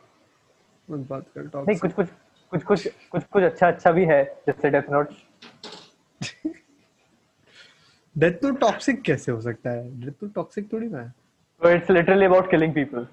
मत 0.90 1.08
बात 1.10 1.26
कर 1.36 1.48
टॉक 1.48 1.68
नहीं 1.68 1.78
कुछ 1.80 1.94
कुछ 1.94 2.10
कुछ 2.52 2.64
कुछ 2.64 2.88
कुछ 3.12 3.24
कुछ 3.24 3.44
अच्छा 3.44 3.68
अच्छा 3.68 3.92
भी 3.92 4.06
है 4.06 4.24
जैसे 4.48 4.70
डेथ 4.70 4.90
नोट 4.92 5.14
डेथ 8.16 8.32
तो 8.42 8.52
टॉक्सिक 8.52 9.02
कैसे 9.02 9.32
हो 9.32 9.42
सकता 9.42 9.70
है? 9.70 10.02
डेथ 10.02 10.12
तो 10.12 10.28
टॉक्सिक 10.28 10.72
थोड़ी 10.74 10.88
ना 10.88 11.00
है। 11.00 11.10
तो 11.62 11.70
it's 11.70 11.90
literally 11.92 12.26
about 12.26 12.50
killing 12.52 12.74
people 12.74 13.08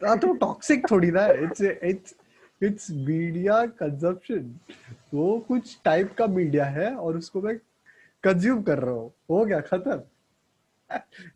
हाँ 0.00 0.18
तो 0.18 0.32
टॉक्सिक 0.36 0.90
थोड़ी 0.90 1.10
ना 1.10 1.22
है। 1.22 1.42
It's 1.44 1.62
it's 1.62 2.14
it's 2.60 2.90
media 2.90 3.64
consumption 3.66 4.54
वो 5.14 5.38
कुछ 5.48 5.76
टाइप 5.84 6.14
का 6.18 6.26
मीडिया 6.28 6.64
है 6.68 6.94
और 6.94 7.16
उसको 7.16 7.42
मैं 7.42 7.56
कंज्यूम 8.24 8.62
कर 8.62 8.78
रहा 8.78 8.94
हूँ। 8.94 9.12
हो 9.30 9.44
गया 9.44 9.60
खत्म। 9.62 10.00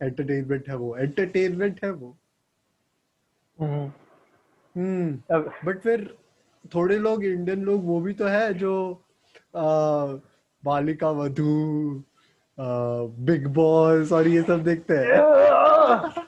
एंटरटेनमेंट 0.01 0.69
है 0.69 0.75
वो। 0.75 0.97
एंटरटेनमेंट 0.97 1.79
है 1.83 1.91
वो। 1.91 2.17
हम्म। 4.77 5.19
बट 5.65 5.79
फिर 5.79 6.15
थोड़े 6.75 6.97
लोग 6.97 7.23
इंडियन 7.23 7.61
लोग 7.61 7.85
वो 7.85 8.01
भी 8.01 8.13
तो 8.13 8.25
है 8.25 8.53
जो 8.53 9.01
बालिका 10.65 11.09
वधु 11.09 12.03
बिग 13.19 13.47
बॉस 13.47 14.11
और 14.11 14.27
ये 14.27 14.41
सब 14.41 14.63
देखते 14.63 14.93
हैं। 14.93 15.05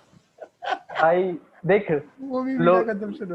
भाई 1.01 1.37
देख 1.65 2.03
वो 2.21 2.43
भी 2.43 2.57
लो- 2.57 2.75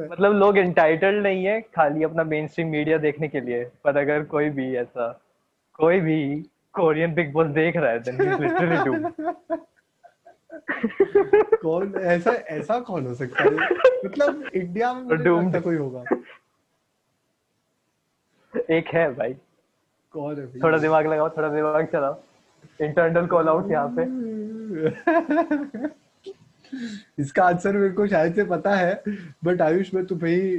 है। 0.02 0.08
मतलब 0.08 0.32
लोग 0.32 0.58
इंटाइटल्ड 0.58 1.22
नहीं 1.22 1.44
है 1.44 1.61
खाली 1.61 2.02
अपना 2.02 2.25
मेन 2.25 2.49
स्ट्रीम 2.49 2.68
मीडिया 2.68 2.99
देखने 2.99 3.28
के 3.28 3.40
लिए। 3.40 3.64
पर 3.64 3.96
अगर 3.96 4.25
कोई 4.25 4.50
भी 4.50 4.76
ऐसा 4.76 5.20
कोई 5.75 6.00
भी 6.00 6.44
कोरियन 6.72 7.14
बिग 7.14 7.32
बॉस 7.32 7.46
देख 7.46 7.76
रहा 7.76 7.90
है 7.90 7.99
देन 7.99 8.20
ही 8.20 8.28
लिटरली 8.28 8.76
डू 8.76 8.92
कौन? 11.62 11.94
ऐसा 11.97 12.30
ऐसा 12.30 12.80
कौन 12.80 13.06
हो 13.06 13.14
सकता 13.14 13.44
है? 13.44 13.50
मतलब 14.04 14.44
इंडिया 14.54 14.94
में 14.94 15.02
मुझे 15.02 15.61
कोई 15.61 15.76
होगा। 15.76 16.04
एक 18.71 18.87
है 18.87 19.14
भाई। 19.14 19.32
कौन 20.12 20.37
है 20.37 20.61
थोड़ा 20.62 20.78
दिमाग 20.78 21.06
लगाओ 21.06 21.28
थोड़ा 21.28 21.49
दिमाग 21.49 21.87
चलाओ। 21.87 22.21
इंटरनल 22.80 23.26
कॉल 23.26 23.49
आउट 23.49 23.71
यहाँ 23.71 23.94
पे। 23.99 24.02
इसका 27.18 27.44
आंसर 27.44 27.76
मेरे 27.76 27.94
को 27.94 28.06
शायद 28.06 28.35
से 28.35 28.44
पता 28.44 28.75
है 28.75 29.02
बट 29.44 29.61
आयुष 29.62 29.94
मैं 29.94 30.06
तुम्हें 30.06 30.35
ही 30.35 30.56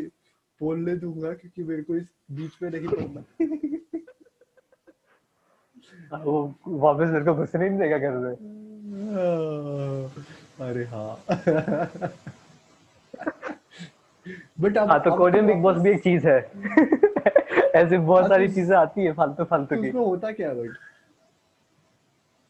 बोलने 0.61 0.95
दूँगा 0.95 1.33
क्योंकि 1.33 1.63
मेरे 1.63 1.81
को 1.83 1.95
इस 1.95 2.07
बीच 2.31 2.51
में 2.63 2.69
नहीं 2.69 2.87
पड़ना 2.87 3.23
वो 6.23 6.55
वापस 6.67 7.09
मेरे 7.09 7.25
को 7.25 7.33
घुसने 7.33 7.69
नहीं 7.69 7.79
देगा 7.79 7.97
घर 7.97 8.11
में। 8.11 8.62
अरे 9.13 10.83
हाँ। 10.85 11.17
बट 14.61 14.77
अब 14.77 14.89
हाँ 14.89 14.99
तो 15.03 15.15
कोरियन 15.17 15.47
बिग 15.47 15.61
बॉस 15.61 15.77
भी 15.77 15.89
एक 15.89 16.03
चीज़ 16.03 16.27
है। 16.27 16.37
ऐसे 17.75 17.97
बहुत 17.97 18.21
हाँ, 18.21 18.29
सारी 18.29 18.47
तो- 18.47 18.55
चीज़ें 18.55 18.75
आती 18.77 19.05
है 19.05 19.11
फालतू 19.13 19.43
फालतू 19.43 19.75
तो 19.75 19.81
की। 19.81 19.89
उसमें 19.89 20.01
होता 20.05 20.31
क्या 20.31 20.49
है 20.49 20.67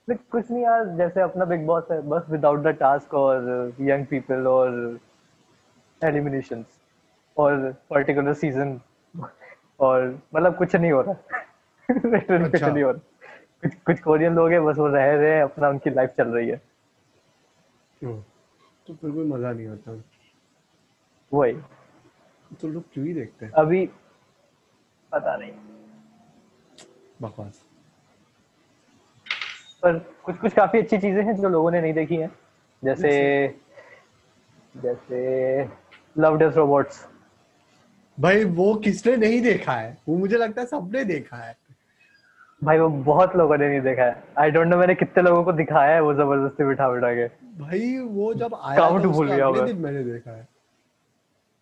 बट 0.08 0.17
कुछ 0.32 0.51
नहीं 0.51 0.63
यार 0.63 0.86
जैसे 0.98 1.22
अपना 1.22 1.46
बिग 1.46 1.65
बॉस 1.65 1.84
है 1.91 2.01
बस 2.10 2.25
विदाउट 2.29 2.60
द 2.60 2.67
टास्क 2.67 3.13
और 3.13 3.74
यंग 3.82 4.05
पीपल 4.05 4.48
और 4.48 5.00
एलिमिनेशन 6.03 6.65
और 7.38 7.75
पर्टिकुलर 7.89 8.34
सीज़न 8.34 8.79
और 9.79 10.20
मतलब 10.36 10.55
कुछ 10.55 10.75
नहीं 10.75 10.91
हो 10.91 11.01
रहा। 11.01 11.13
Literally 11.91 12.43
कुछ 12.43 12.53
अच्छा। 12.53 12.67
नहीं 12.67 12.84
हो 12.84 12.91
रहा। 12.91 13.00
कुछ 13.63 13.74
कुछ 13.86 14.00
कोरियन 14.00 14.34
लोग 14.36 14.51
हैं 14.51 14.63
बस 14.65 14.77
वो 14.77 14.88
रह 14.88 15.12
रहे 15.12 15.36
हैं 15.36 15.43
अपना 15.43 15.70
उनकी 15.70 15.89
लाइफ 15.89 16.10
चल 16.10 16.27
रही 16.27 16.50
है। 16.50 16.62
तो 18.03 18.93
फिर 18.93 19.12
कोई 19.12 19.25
मज़ा 19.25 19.51
नहीं 19.51 19.67
आता। 19.67 20.03
वही। 21.34 21.53
तो 22.62 22.67
लोग 22.67 22.84
क्यों 22.93 23.05
ही 23.08 23.13
देखते 23.13 23.46
हैं? 23.46 23.53
अभी 23.53 23.86
पता 25.12 25.36
नहीं। 25.38 25.51
बकवास। 27.22 27.63
पर 29.84 30.00
कुछ 30.24 30.38
कुछ 30.38 30.53
काफ़ी 30.53 30.79
अच्छी 30.79 30.98
चीज़ें 30.98 31.24
हैं 31.24 31.36
जो 31.36 31.50
लोगों 31.50 31.72
ने 31.72 31.82
नहीं 31.82 31.93
देखी 31.93 32.15
हैं। 32.15 32.32
जैसे 32.84 33.48
जैसे 34.77 35.63
लव 36.17 36.38
डेस 36.38 36.53
रोबोट्स 36.53 37.08
भाई 38.17 38.43
वो 38.43 38.74
किसने 38.75 39.15
नहीं 39.17 39.41
देखा 39.41 39.74
है? 39.74 39.98
वो 40.08 40.17
मुझे 40.17 40.38
लगता 40.38 40.62
है 40.62 40.67
सबने 40.67 41.03
देखा 41.03 41.38
है। 41.38 41.58
भाई 42.63 42.77
वो 42.79 42.88
बहुत 43.05 43.36
लोगों 43.36 43.58
ने 43.58 43.67
नहीं 43.70 43.82
देखा 43.82 44.03
है। 44.03 44.24
आई 44.39 44.51
डोंट 44.51 44.67
नो 44.67 44.77
मैंने 44.77 44.96
कितने 44.96 45.24
लोगों 45.24 45.43
को 45.43 45.51
दिखाया 45.53 45.93
है 45.96 46.01
वो 46.01 46.13
ज़बरदस्ती 46.13 46.63
बिठा 46.63 46.89
बिठा 46.89 47.13
के। 47.13 47.27
भाई 47.60 47.98
वो 48.00 48.34
जब 48.34 48.55
आया 48.55 48.77
था 48.79 49.08
भूल 49.08 49.32
गया 49.32 49.50
मैं। 49.50 49.74
मैंने 49.74 50.03
देखा 50.03 50.32
है। 50.32 50.48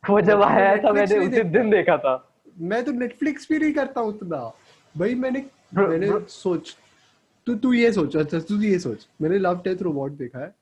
वो 0.04 0.22
जब 0.22 0.42
आया 0.42 0.76
था 0.78 0.92
मैंने 0.92 1.18
उसी 1.18 1.44
दिन 1.44 1.70
देखा। 1.70 1.98
था। 1.98 2.14
मैं 2.62 2.84
तो 2.86 2.92
नेटफ्लिक्स 2.92 3.48
भी 3.52 3.60
नहीं 3.60 3.74
करता 3.74 4.02
उतना। 4.02 4.38
भाई 4.96 5.16
मैंने 5.16 5.46
मैंने 5.74 6.10
सोच 6.30 6.76
तू 7.48 7.56
तू 7.56 7.74
ये 7.74 7.92
सोच 7.92 8.16
अच्छा 8.18 8.40
तू 8.40 8.62
ये 8.62 8.80
सोच। 8.80 9.08
मैंने 9.22 9.38
लव 9.38 9.62
डेथ 9.64 9.82
रोबोट 9.82 10.12
देखा 10.18 10.40
है। 10.40 10.54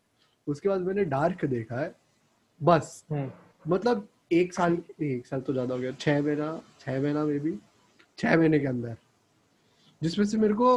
उसके 0.48 0.70
बाद 0.70 0.82
मैंने 0.82 1.06
डार्क 1.08 1.46
देखा 1.46 1.80
है। 1.80 1.92
बस। 2.62 3.04
हम्म, 3.12 3.30
मतलब 3.68 4.08
एक 4.32 4.54
साल 4.54 4.74
नहीं 4.74 5.10
एक 5.12 5.28
साल 5.28 5.42
तो 5.42 5.54
ज़्यादा 5.54 5.74
हो 5.74 5.80
गया। 5.82 5.92
छह 6.00 6.22
महीना 6.22 6.60
छह 6.80 7.02
महीना 7.02 7.24
में 7.26 7.40
भी 7.40 7.58
छह 8.18 8.38
महीने 8.38 8.60
के 8.60 8.68
अंदर। 8.68 8.96
जिसमें 10.02 10.26
से 10.26 10.38
मेरे 10.38 10.54
को 10.54 10.70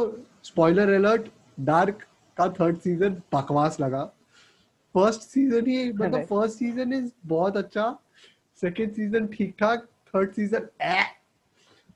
स्पॉइलर 0.43 0.93
अलर्ट 0.93 1.29
डार्क 1.59 2.03
का 2.37 2.47
थर्ड 2.49 2.77
सीज़न 2.77 3.21
बकवास 3.33 3.79
लगा। 3.79 4.03
फ़र्स्ट 4.95 5.21
सीज़न 5.21 5.67
ही 5.67 5.91
मतलब 5.91 6.25
फ़र्स्ट 6.25 6.57
सीज़न 6.57 6.93
इज़ 6.93 7.11
बहुत 7.25 7.57
अच्छा। 7.57 7.95
सेकंड 8.61 8.91
सीज़न 8.93 9.27
ठीक 9.27 9.55
ठाक 9.59 9.87
थर्ड 10.15 10.31
सीज़न 10.31 10.67
ए 10.81 11.03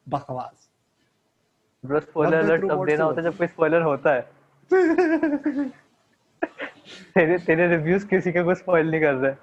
बकवास 0.09 0.69
bro 1.83 2.01
स्पॉइलर 2.01 2.37
अलर्ट 2.37 2.61
तब 2.69 2.85
देना 2.85 3.03
होता 3.03 3.21
है 3.21 3.23
जब 3.23 3.37
कोई 3.37 3.47
स्पॉइलर 3.47 3.81
होता 3.81 4.13
है। 4.13 4.21
तेरे 7.13 7.37
तेरे 7.37 7.67
रिव्यूज़ 7.67 8.05
किसी 8.07 8.31
का 8.31 8.43
कोई 8.43 8.55
स्पॉइल 8.55 8.89
नहीं 8.91 9.01
कर 9.01 9.13
रहे। 9.13 9.33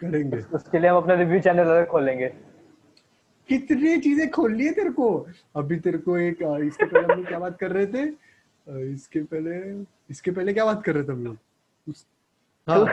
करेंगे। 0.00 0.36
उसके 0.54 0.78
लिए 0.78 0.90
हम 0.90 0.96
अपना 0.96 1.14
रिव्यू 1.14 1.40
चैनल 1.40 1.68
अलग 1.68 1.86
खोलेंगे। 1.86 2.32
कितनी 3.50 3.96
चीज़ें 4.00 4.30
खोल 4.30 4.54
ली 4.54 4.66
है 4.66 4.72
तेरे 4.72 4.90
को? 4.92 5.08
अभी 5.56 5.76
तेरे 5.80 5.98
को 5.98 6.16
एक 6.18 6.42
इसके 6.64 6.86
पहले 6.86 7.04
हम 7.04 7.18
लोग 7.18 7.26
क्या 7.28 7.38
बात 7.38 7.58
कर 7.60 7.70
रहे 7.72 7.86
थे? 7.86 8.02
इसके 8.92 9.22
पहले 9.22 9.60
इसके 10.10 10.30
पहले 10.30 10.52
क्या 10.52 10.64
बात 10.64 10.82
कर 10.84 10.94
रहे 10.94 11.04
थे 11.04 11.12
हम 11.12 11.24
लोग? 11.24 11.36
हाँ। 12.68 12.84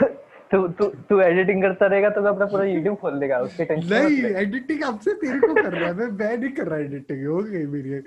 तू 0.52 0.68
तू 0.70 0.86
तू 1.10 1.20
एडिटिंग 1.22 1.62
करता 1.62 1.86
रहेगा 1.88 2.10
तो 2.10 2.22
मैं 2.22 2.30
अपना 2.30 2.46
पूरा 2.46 2.64
यूट्यूब 2.66 2.96
खोल 2.98 3.20
देगा 3.20 3.40
उसकी 3.40 3.66
टेंशन 3.66 3.94
नहीं 3.94 4.34
एडिटिंग 4.42 4.84
आपसे 4.84 5.14
तेरे 5.14 5.40
को 5.40 5.54
कर 5.54 5.74
रहा 5.74 5.88
है 5.88 5.96
मैं 5.96 6.08
मैं 6.20 6.38
नहीं 6.38 6.52
कर 6.56 6.68
रहा 6.68 6.80
एडिटिंग 6.80 7.26
हो 7.28 7.38
गई 7.44 7.66
मेरी। 7.66 8.00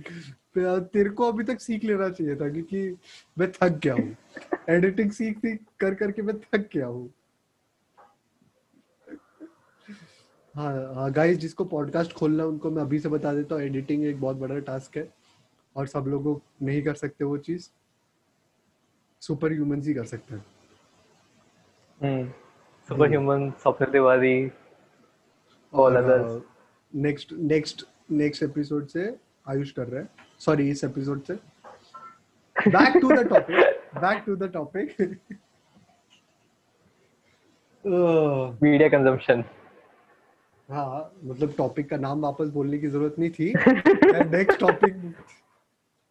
तेरे 0.57 1.11
को 1.11 1.31
अभी 1.33 1.45
तक 1.45 1.61
सीख 1.61 1.85
लेना 1.85 2.09
चाहिए 2.09 2.37
था 2.37 2.49
क्योंकि 2.49 2.97
मैं 3.39 3.51
थक 3.53 3.79
गया 3.85 3.95
हूँ। 3.95 4.17
एडिटिंग 4.77 5.11
सीख 5.13 5.39
सीख 5.39 5.59
कर 5.81 5.95
करके 5.95 6.23
मैं 6.23 6.35
थक 6.41 6.69
गया 6.75 6.87
हूँ। 6.87 7.09
हाँ 10.57 10.95
हाँ 10.95 11.11
गाइस 11.13 11.39
जिसको 11.39 11.65
पॉडकास्ट 11.65 12.13
खोलना 12.13 12.43
है 12.43 12.49
उनको 12.49 12.71
मैं 12.71 12.83
अभी 12.83 12.99
से 12.99 13.09
बता 13.09 13.33
देता 13.33 13.55
हूँ 13.55 13.63
एडिटिंग 13.63 14.05
एक 14.05 14.21
बहुत 14.21 14.37
बड़ा 14.37 14.59
टास्क 14.59 14.97
है 14.97 15.09
और 15.77 15.87
सब 15.87 16.05
लोगों 16.09 16.37
नहीं 16.63 16.83
कर 16.83 16.95
सकते 16.95 17.25
वो 17.25 17.37
चीज़। 17.39 17.69
सुपर 19.23 19.53
ह्यूमन 19.53 19.83
ही 19.83 19.95
कर 19.95 20.05
सकते 20.05 20.35
हैं। 20.35 20.45
हम्म। 22.01 22.29
Super 22.89 23.09
human 23.09 23.51
Swapn 23.51 23.87
Tiwari 23.93 24.51
all 25.75 25.97
others 25.97 26.43
next 26.95 27.33
next 27.33 27.85
next 28.11 28.43
episode 28.43 28.87
से 28.87 29.17
आयुष 29.49 29.71
कर 29.71 29.89
रहे 29.89 30.03
हैं। 30.03 30.09
सॉरी 30.39 30.69
इस 30.71 30.85
एपिसोड 30.85 31.23
से। 31.23 31.35
Back 32.57 32.97
to 33.01 33.11
the 33.11 33.29
topic 33.29 33.57
back 34.01 34.23
to 34.27 34.37
the 34.37 34.51
topic 34.53 34.97
media 38.63 38.89
consumption 38.89 39.45
हाँ 40.71 41.13
मतलब 41.25 41.55
टॉपिक 41.59 41.89
का 41.91 41.97
नाम 41.97 42.21
वापस 42.21 42.49
बोलने 42.49 42.79
की 42.79 42.89
ज़रूरत 42.89 43.15
नहीं 43.19 43.31
थी। 43.31 43.53
नेक्स्ट 44.31 44.61
टॉपिक 44.61 44.95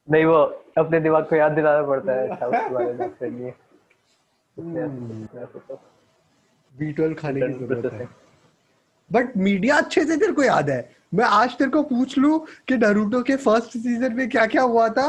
नहीं 0.07 0.25
वो 0.25 0.35
अपने 0.77 0.99
दिमाग 0.99 1.25
को 1.29 1.35
याद 1.35 1.51
दिलाना 1.51 1.87
पड़ता 1.87 2.13
है 2.13 2.27
अच्छा 2.29 2.47
उसके 2.47 2.69
बारे 2.73 2.93
में 2.93 3.05
अपने 3.05 3.29
लिए 3.29 3.53
बी 6.75 6.91
ट्वेल्व 6.91 7.15
खाने 7.15 7.41
की 7.41 7.53
ज़रूरत 7.53 7.93
है। 7.93 8.07
बट 9.11 9.37
मीडिया 9.37 9.77
अच्छे 9.77 10.05
से 10.05 10.17
तेरे 10.17 10.33
को 10.33 10.43
याद 10.43 10.69
है। 10.69 10.89
मैं 11.13 11.25
आज 11.25 11.57
तेरे 11.57 11.69
को 11.71 11.81
पूछ 11.83 12.17
लूँ 12.17 12.39
कि 12.67 12.77
नारुतो 12.77 13.21
के 13.23 13.35
फ़र्स्ट 13.35 13.77
सीज़न 13.77 14.13
में 14.13 14.27
क्या 14.29 14.45
क्या 14.45 14.61
हुआ 14.61 14.87
था। 14.89 15.07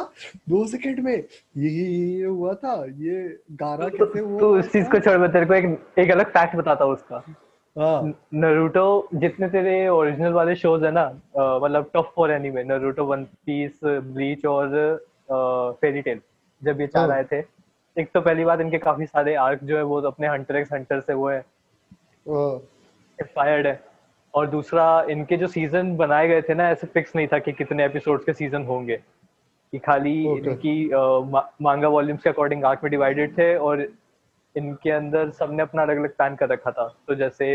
दो 0.49 0.67
सेकंड 0.67 1.01
में 1.01 1.13
ये 1.13 1.71
ये 1.71 2.25
हुआ 2.25 2.55
था 2.55 2.75
ये 2.85 3.29
गारा 3.63 3.89
तो 3.89 4.07
कैसे 4.07 4.21
हुआ 4.21 4.39
तू 4.41 4.57
इस 4.59 4.73
चीज़ 4.73 4.89
को 4.91 5.01
छोड़ 5.01 5.19
मैं 5.19 5.31
तेरे 5.33 5.47
को 5.47 5.55
एक 5.55 5.99
एक 5.99 6.11
अलग 6.11 6.31
फैक्ट 6.31 6.57
बताता 6.57 6.85
हूँ 6.85 6.93
उसका। 6.93 7.25
नरूटो 7.77 9.09
जितने 9.15 9.49
तेरे 9.49 9.89
ओरिजिनल 9.89 10.33
वाले 10.33 10.55
शोज़ 10.57 10.85
है 10.85 10.91
ना 10.93 11.05
मतलब 11.37 11.91
top 11.95 12.13
four 12.15 12.31
anime 12.31 12.65
Naruto 12.65 13.05
One 13.05 13.25
Piece 13.47 13.81
Bleach 13.85 14.45
और 14.47 14.69
फेरी 15.83 16.03
टेल 16.03 16.21
जब 16.63 16.81
ये 16.81 16.87
चार 16.87 17.11
हाँ। 17.11 17.17
आए 17.17 17.25
थे 17.33 17.39
एक 17.97 18.11
तो 18.15 18.21
पहली 18.21 18.45
बात 18.45 18.61
इनके 18.61 18.79
काफ़ी 18.79 19.07
सारे 19.07 19.35
आर्क 19.35 19.65
जो 19.65 19.77
है 19.77 19.83
वो 19.83 20.01
अपने 20.01 20.27
हंटर 20.29 20.57
एक्स 20.57 20.73
हंटर 20.73 21.01
से 21.01 21.15
वो 21.15 21.29
है। 21.29 21.39
हाँ, 21.39 22.57
इंस्पायर्ड 23.19 23.67
है। 23.67 23.79
और 24.35 24.47
दूसरा 24.47 24.85
इनके 25.11 25.37
जो 25.37 25.47
सीज़न 25.47 25.97
बनाए 25.97 26.29
गए 26.29 26.43
थे 26.43 26.55
ना 26.55 26.69
ऐसे 26.71 26.87
फिक्स 26.87 27.17
नहीं 27.17 27.27
था 27.27 27.39
कि 27.39 27.53
कितने 27.53 27.85
एपिसोड्स 27.85 28.25
के 28.25 28.33
सीज़न 28.33 28.65
होंगे। 28.65 28.97
कि 29.73 29.79
खाली 29.79 30.25
Okay. 30.27 30.47
इनकी 30.47 30.91
मांगा 31.65 31.89
वॉल्यूम्स 31.89 32.23
के 32.23 32.31
अकॉर्डिंग 32.31 32.65
आर्क 32.65 32.81
में 32.85 32.91
डिवाइडेड 32.91 33.37
थे 33.39 33.55
और 33.57 33.87
इनके 34.57 34.91
अंदर 34.91 35.31
सबने 35.31 35.63
अपना 35.63 35.83
अलग 35.83 35.97
अलग 35.97 36.17
प्लान 36.17 36.37
कर 36.37 36.49
रखा 36.49 36.71
था। 36.71 36.87
तो 37.09 37.15
जैसे 37.15 37.47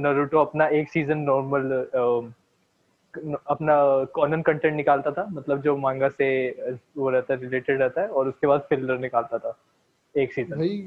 नरूटो 0.00 0.38
अपना 0.38 0.66
एक 0.78 0.88
सीज़न 0.90 1.18
नॉर्मल 1.20 1.70
अपना 3.14 3.74
कॉनन 4.14 4.42
कंटेंट 4.42 4.74
निकालता 4.74 5.10
था 5.10 5.26
मतलब 5.30 5.62
जो 5.62 5.76
मांगा 5.76 6.08
से 6.08 6.28
वो 6.96 7.10
रहता 7.10 7.34
है 7.34 7.40
रिलेटेड 7.40 7.80
रहता 7.80 8.02
है 8.02 8.08
और 8.08 8.28
उसके 8.28 8.46
बाद 8.46 8.66
फिलर 8.68 8.98
निकालता 8.98 9.38
था 9.38 9.56
एक 10.14 10.32
सीज़न 10.32 10.56
भाई 10.56 10.78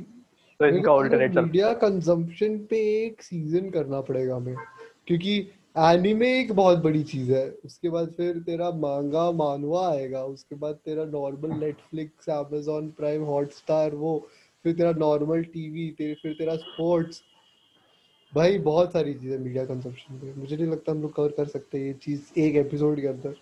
तो 0.60 0.66
इनका 0.66 0.92
ऑल्टरनेट 0.92 1.36
मीडिया 1.38 1.74
कंजम्पशन 1.82 2.58
पे 2.70 2.78
एक 3.06 3.22
सीज़न 3.22 3.70
करना 3.70 4.02
पड़ेगा 4.02 4.36
हमें 4.36 4.56
क्योंकि 5.08 5.38
एनिमे 5.78 6.28
एक 6.40 6.52
बहुत 6.54 6.84
बड़ी 6.84 7.04
चीज़ 7.04 7.32
है। 7.34 7.50
उसके 7.66 7.90
बाद 7.90 8.12
फिर 8.18 8.38
तेरा 8.40 8.70
मांगा 8.80 9.30
मानवा 9.32 9.88
आएगा 9.92 10.24
उसके 10.24 10.56
बाद 10.56 10.76
तेरा 10.86 11.06
normal 11.12 11.60
Netflix 11.60 12.30
amazon 12.30 12.90
Prime 12.98 13.24
Hotstar 13.24 13.96
वो 13.96 14.16
फिर 14.66 14.74
तेरा 14.74 14.92
नॉर्मल 14.92 15.44
टीवी 15.44 15.96
तेरे 15.98 16.14
फिर 16.14 16.34
तेरा 16.34 16.56
स्पोर्ट्स 16.56 17.24
भाई 18.36 18.58
बहुत 18.58 18.94
सारी 18.94 19.14
चीज़ें 19.14 19.40
मीडिया 19.40 19.66
कंजप्शन 19.66 20.16
पे। 20.16 20.34
मुझे 20.34 20.58
नहीं 20.58 20.68
लगता 20.68 20.92
हम 20.92 21.02
लोग 21.02 21.16
कवर 21.16 21.30
कर 21.30 21.46
सकते 21.46 21.78
ये 21.78 21.94
चीज़ 21.94 22.40
एक 22.40 22.56
एपिसोड 22.56 23.02
के 23.02 23.08
अंदर। 23.08 23.36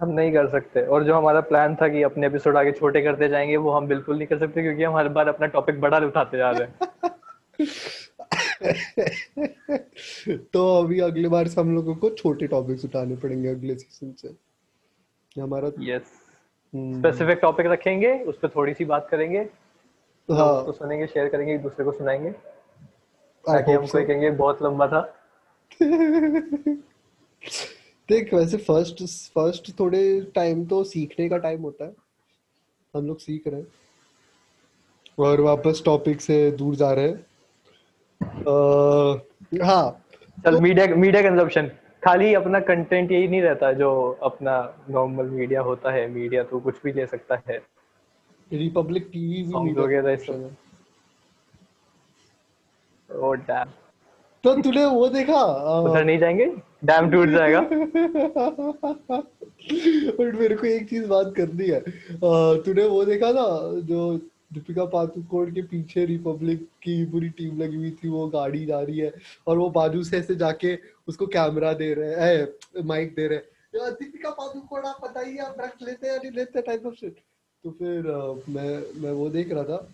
हम 0.00 0.08
नहीं 0.08 0.32
कर 0.32 0.50
सकते। 0.50 0.82
और 0.82 1.04
जो 1.04 1.14
हमारा 1.14 1.40
प्लान 1.40 1.74
था 1.74 1.88
कि 1.88 2.02
अपने 2.02 2.26
एपिसोड 2.26 2.56
आगे 2.56 2.72
छोटे 2.72 3.02
करते 3.02 3.28
जाएँगे 3.28 3.56
वो 3.56 3.70
हम 3.70 3.86
बिल्कुल 3.86 4.16
नहीं 4.16 4.26
कर 4.26 4.38
सकते 4.38 4.62
क्योंकि 4.62 4.82
हम 4.82 4.96
हर 4.96 5.08
बार 5.08 5.28
अपना 5.28 5.46
टॉपिक 5.46 5.80
बड़ा 5.80 5.98
उठाते 5.98 6.38
जा 6.38 6.50
रहे 6.50 6.68
हैं। 6.68 6.78
तो 10.52 10.84
अभी 10.84 11.00
अगले 11.00 11.28
बार 11.28 11.48
से 11.48 11.60
हम 11.60 11.74
लोगों 11.74 11.94
को 11.94 12.10
छोटे 12.10 12.46
टॉपिक्स 12.46 12.84
उठाने 12.84 13.16
पड़ेंगे 13.16 13.48
अगले 13.48 13.74
सीज़न 13.74 14.12
से। 14.12 14.36
हमारा 15.40 15.70
यस 15.80 16.02
स्पेसिफिक 16.74 17.38
टॉपिक 17.42 17.66
रखेंगे 17.66 18.24
उस 18.24 18.38
पर 18.38 18.48
थोड़ी 18.48 18.74
सी 18.74 18.84
बात 18.84 19.08
करेंगे। 19.10 19.48
हाँ। 20.30 20.64
तो 20.66 20.72
सुनेंगे 20.72 21.06
शेयर 21.06 21.28
करेंगे 21.28 21.54
एक 21.54 21.62
दूसरे 21.62 21.84
को 21.84 21.92
सुनाएँगे। 21.92 22.30
ताकि 23.44 23.72
हम 23.72 23.86
कोई 23.86 24.04
कहेंगे 24.04 24.30
बहुत 24.30 24.62
लंबा 24.62 24.86
था। 24.86 25.00
देख 28.08 28.34
वैसे 28.34 28.56
फ़र्स्ट 28.56 29.02
फ़र्स्ट 29.34 29.80
थोड़े 29.80 30.20
टाइम 30.34 30.64
तो 30.66 30.84
सीखने 30.84 31.28
का 31.28 31.38
टाइम 31.38 31.62
होता 31.62 31.84
है। 31.84 31.92
हम 32.94 33.06
लोग 33.06 33.18
सीख 33.18 33.48
रहे 33.48 33.60
हैं। 33.60 33.66
और 35.18 35.40
वापस 35.40 35.82
टॉपिक 35.84 36.20
से 36.20 36.50
दूर 36.50 36.74
जा 36.74 36.92
रहे 36.92 37.08
हैं। 37.08 37.26
हाँ। 39.64 40.04
चल 40.44 40.60
मीडिया 40.60 40.86
मीडिया 40.86 41.22
कंजप्शन 41.22 41.70
खाली 42.04 42.34
अपना 42.34 42.60
कंटेंट 42.60 43.12
यही 43.12 43.28
नहीं 43.28 43.42
रहता 43.42 43.72
जो 43.72 44.18
अपना 44.22 44.78
नॉर्मल 44.90 45.26
मीडिया 45.26 45.60
होता 45.60 45.90
है 45.90 46.08
मीडिया 46.08 46.42
तो 46.42 46.60
कुछ 46.60 46.74
भी 46.84 46.92
ले 46.92 47.06
सकता 47.06 47.42
है। 47.48 47.73
रिपब्लिक 48.52 49.08
टीवी 49.12 49.42
भी 49.42 49.52
Songs 49.52 49.64
मीडिया 49.64 49.84
वगैरह 49.84 50.14
कंजप्शन 50.16 50.42
है 50.42 50.56
ओ 53.20 53.32
डैम 53.34 53.70
तो 54.44 54.54
तूने 54.62 54.84
वो 54.84 55.08
देखा 55.08 55.42
उधर 55.80 56.04
नहीं 56.04 56.18
जाएँगे? 56.18 56.46
डैम 56.84 57.10
टूट 57.10 57.28
जाएगा। 57.28 57.60
बट 60.18 60.34
मेरे 60.34 60.56
को 60.56 60.66
एक 60.66 60.88
चीज़ 60.88 61.06
बात 61.06 61.32
करनी 61.36 61.66
है। 61.68 61.80
तूने 62.62 62.86
वो 62.86 63.04
देखा 63.04 63.30
ना 63.32 63.44
जो 63.80 64.16
दीपिका 64.52 64.84
पादुकोण 64.84 65.52
के 65.52 65.62
पीछे 65.62 66.04
रिपब्लिक 66.04 66.68
की 66.82 67.04
पूरी 67.04 67.28
टीम 67.28 67.58
लगी 67.62 67.76
हुई 67.76 67.90
थी 67.90 68.08
वो 68.08 68.26
गाड़ी 68.28 68.64
जा 68.66 68.80
रही 68.80 68.98
है 68.98 69.12
और 69.46 69.58
वो 69.58 69.70
बाजू 69.70 70.02
से 70.04 70.18
ऐसे 70.18 70.34
जाके 70.34 70.78
उसको 71.08 71.26
कैमरा 71.26 71.72
दे 71.72 71.94
रहे 71.94 72.14
हैं 72.14 72.84
माइक 72.84 73.14
दे 73.14 73.26
रहे 73.28 73.38
हैं। 73.38 73.44
दीपिका 73.92 74.30
पादुकोण 74.30 74.82
आप 74.82 75.00
बताइए 75.04 75.36
आप 75.36 75.56
ड्रग्स 75.58 75.82
लेते 75.82 76.06
हैं 76.06 76.14
या 76.14 76.20
नहीं 76.22 76.32
लेते 76.32 76.62
टाइप 76.62 76.86
ऑफ़ 76.86 76.94
शिट 76.94 77.16
तो 77.64 77.70
फिर 77.70 78.02
मैं 78.48 79.02
मैं 79.02 79.12
वो 79.12 79.28
देख 79.28 79.52
रहा 79.52 79.64
था 79.64 79.88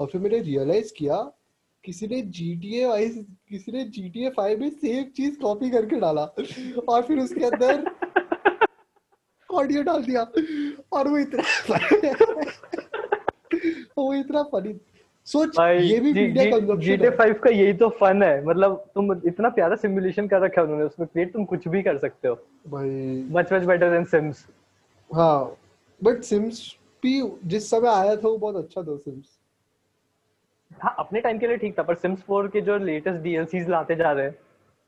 और 0.00 0.06
फिर 0.06 0.20
मैंने 0.20 0.38
रियलाइज़ 0.38 0.92
किया 0.96 1.32
किसी 1.84 2.06
ने 2.06 2.22
GTA 2.22 2.88
वाइस 2.88 3.24
किसी 3.48 3.72
ने 3.72 3.84
GTA 3.84 4.38
5 4.38 4.58
में 4.58 4.70
सेम 4.70 5.04
चीज़ 5.04 5.40
कॉपी 5.40 5.70
करके 5.70 5.96
डाला 5.96 6.34
और 6.88 7.02
फिर 7.02 7.18
उसके 7.18 7.44
अंदर 7.44 7.90
ऑडियो 9.50 9.82
डाल 9.82 10.02
दिया 10.02 10.26
और 10.92 11.08
वो 11.08 11.18
इतना 11.18 11.76
वो 13.98 14.14
इतना 14.14 14.42
फनी 14.42 14.80
सोच 15.24 15.58
ये 15.58 16.00
भी 16.00 16.12
मीडिया 16.12 16.44
कंजप्शन 16.44 16.80
जीटे 16.80 17.10
फाइव 17.10 17.34
का 17.34 17.50
यही 17.50 17.72
तो 17.72 17.88
फन 17.88 18.22
है 18.22 18.44
मतलब 18.44 18.90
तुम 18.94 19.20
इतना 19.26 19.48
प्यारा 19.48 19.76
सिमुलेशन 19.76 20.28
कर 20.28 20.40
रखा 20.40 20.60
है 20.60 20.64
उन्होंने 20.64 20.84
उसमें 20.84 21.08
क्रिएट 21.12 21.32
तुम 21.32 21.44
कुछ 21.44 21.68
भी 21.68 21.82
कर 21.82 21.98
सकते 21.98 22.28
हो। 22.28 22.38
भाई। 22.68 23.28
Much 23.30 23.52
much 23.52 23.62
better 23.62 23.90
than 23.90 24.04
Sims 24.04 24.46
हाँ 25.14 25.56
बट 26.04 26.20
सिम्स 26.20 26.76
भी 27.04 27.20
जिस 27.48 27.70
समय 27.70 27.88
आया 27.88 28.16
था 28.16 28.28
वो 28.28 28.36
बहुत 28.38 28.56
अच्छा 28.56 28.82
था 28.82 28.96
सिम्स 28.96 29.38
हाँ 30.82 30.94
अपने 30.98 31.20
टाइम 31.20 31.38
के 31.38 31.46
लिए 31.46 31.56
ठीक 31.56 31.78
था 31.78 31.82
पर 31.82 31.94
सिम्स 31.96 32.22
4 32.30 32.48
के 32.52 32.60
जो 32.60 32.76
लेटेस्ट 32.84 33.22
डीएलसीज 33.22 33.68
लाते 33.70 33.94
जा 33.96 34.12
रहे 34.12 34.24
हैं 34.26 34.36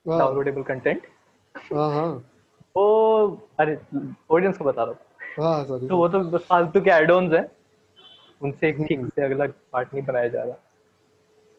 हाँ। 0.05 0.19
डाउनलोडेबल 0.19 0.63
कंटेंट 0.63 1.07
हाँ 1.73 1.89
हाँ। 1.93 2.09
वो 2.77 2.85
अरे 3.59 3.77
ऑडियंस 4.31 4.57
को 4.57 4.65
बता 4.65 4.83
रहा 4.83 4.91
हूँ। 4.91 5.45
हाँ 5.45 5.65
सॉरी 5.65 5.87
तो 5.87 5.97
वो 5.97 6.07
तो 6.09 6.19
बस 6.31 6.45
फालतू 6.49 6.81
के 6.81 6.91
एड 6.91 7.11
ऑन्स 7.11 7.33
हैं 7.33 7.45
उनसे 8.41 8.69
एक 8.69 8.81
ठीक 8.87 9.05
से 9.05 9.23
अगला 9.25 9.45
पार्ट 9.73 9.93
नहीं 9.93 10.05
बनाया 10.05 10.27
जा 10.27 10.43
रहा। 10.43 10.55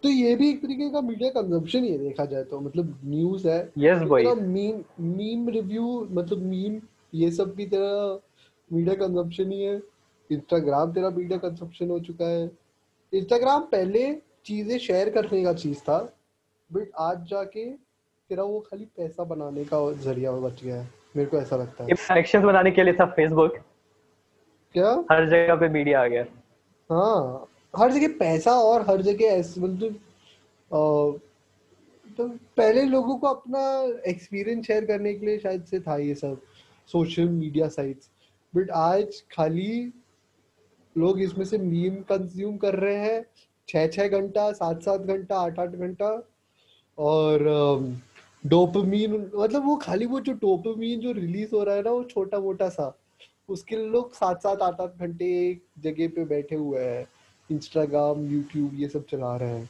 तो 0.03 0.09
ये 0.09 0.35
भी 0.37 0.49
एक 0.51 0.61
तरीके 0.63 0.89
का 0.91 1.01
मीडिया 1.01 1.31
कंजप्शन 1.31 1.85
ही 1.85 1.91
है 1.93 1.99
देखा 1.99 2.25
जाए 2.25 2.45
तो। 2.45 2.61
मतलब 2.61 2.99
न्यूज़ 3.05 3.49
है 3.49 3.59
यस 3.79 4.03
भाई 4.09 4.25
तेरा 4.25 4.35
मीम 4.47 4.83
मीम 5.17 5.49
रिव्यू 5.49 6.07
मतलब 6.11 6.43
मीम 6.43 6.81
ये 7.15 7.31
सब 7.31 7.55
भी 7.55 7.67
तेरा 7.67 8.19
मीडिया 8.71 8.95
कंजप्शन 9.07 9.53
ही 9.53 9.63
है। 9.63 9.81
इंस्टाग्राम 10.31 10.93
तेरा 10.93 11.11
मीडिया 11.11 11.39
कंजप्शन 11.39 11.91
हो 11.91 11.99
चुका 12.01 12.29
है। 12.29 12.51
इंस्टाग्राम 13.13 13.63
पहले 13.73 14.13
चीज़ें 14.47 14.79
शेयर 14.79 15.11
करने 15.11 15.43
का 15.45 15.53
चीज़ 15.55 15.79
था 15.83 15.99
बट 16.71 16.91
आज 17.01 17.25
जाके 17.31 17.65
तेरा 18.31 18.43
वो 18.43 18.59
खाली 18.61 18.85
पैसा 18.97 19.25
बनाने 19.25 19.65
का 19.65 19.81
ज़रिया 20.03 20.33
बच 20.33 20.63
गया 20.65 20.77
है। 20.77 20.89
मेरे 21.17 21.29
को 21.31 21.37
ऐसा 21.37 21.57
लगता 21.57 21.85
है। 21.85 21.91
कनेक्शंस 21.91 22.45
बनाने 22.45 22.71
के 22.71 22.83
लिए 22.83 22.95
था 22.95 23.05
फेसबुक 23.13 23.57
क्या? 24.75 24.91
हर 25.13 25.29
जगह 25.31 25.55
पे 25.57 25.69
मीडिया 25.69 26.03
आ 26.03 26.07
गया। 26.07 26.25
हाँ 26.91 27.49
हर 27.77 27.93
जगह 27.93 28.09
पैसा 28.19 28.53
और 28.53 28.83
हर 28.91 29.03
जगह 29.03 29.25
ऐसे 29.27 29.61
मतलब 29.61 29.99
तो 32.17 32.29
पहले 32.57 32.83
लोगों 32.83 33.17
को 33.19 33.27
अपना 33.27 33.61
एक्सपीरियंस 34.11 34.67
शेयर 34.67 34.85
करने 34.85 35.13
के 35.15 35.27
लिए 35.27 35.39
शायद 35.39 35.65
से 35.65 35.81
था 35.81 35.97
ये 35.99 36.15
सब 36.15 36.41
सोशल 36.91 37.29
मीडिया 37.29 37.69
साइट्स 37.69 38.11
बट 38.55 38.71
आज 38.71 39.23
खाली 39.33 39.93
लोग 40.99 41.21
इसमें 41.21 41.45
से 41.45 41.59
मीम 41.59 41.95
कंज्यूम 42.09 42.57
कर 42.57 42.75
रहे 42.77 42.97
हैं। 42.97 43.25
छः 43.69 43.87
छः 43.89 44.09
घंटा 44.11 44.51
सात 44.53 44.83
सात 44.83 45.01
घंटा 45.03 45.39
आठ 45.39 45.59
आठ 45.59 45.71
घंटा। 45.71 46.11
और 46.99 47.43
डोपामीन 48.45 49.13
मतलब 49.35 49.67
वो 49.67 49.77
खाली 49.77 50.07
वो 50.07 50.21
जो 50.21 50.33
डोपामीन 50.37 51.01
जो 51.01 51.13
रिलीज़ 51.13 51.55
हो 51.55 51.63
रहा 51.65 51.75
है 51.75 51.83
ना 51.83 51.91
वो 51.91 52.03
छोटा 52.05 52.39
मोटा 52.41 52.69
सा 52.69 52.93
उसके 53.49 53.77
लिए 53.77 53.89
लोग 53.89 54.13
सात 54.15 54.43
सात 54.43 54.63
आठ 54.63 54.81
आठ 54.81 54.99
घंटे 54.99 55.25
एक 55.41 55.63
जगह 55.79 56.09
पे 56.09 56.25
बैठे 56.27 56.57
हुए 56.57 56.81
हैं। 56.81 57.07
इंस्टाग्राम 57.51 58.25
यूट्यूब 58.27 58.71
ये 58.75 58.89
सब 58.89 59.05
चला 59.11 59.37
रहे 59.37 59.49
हैं। 59.51 59.69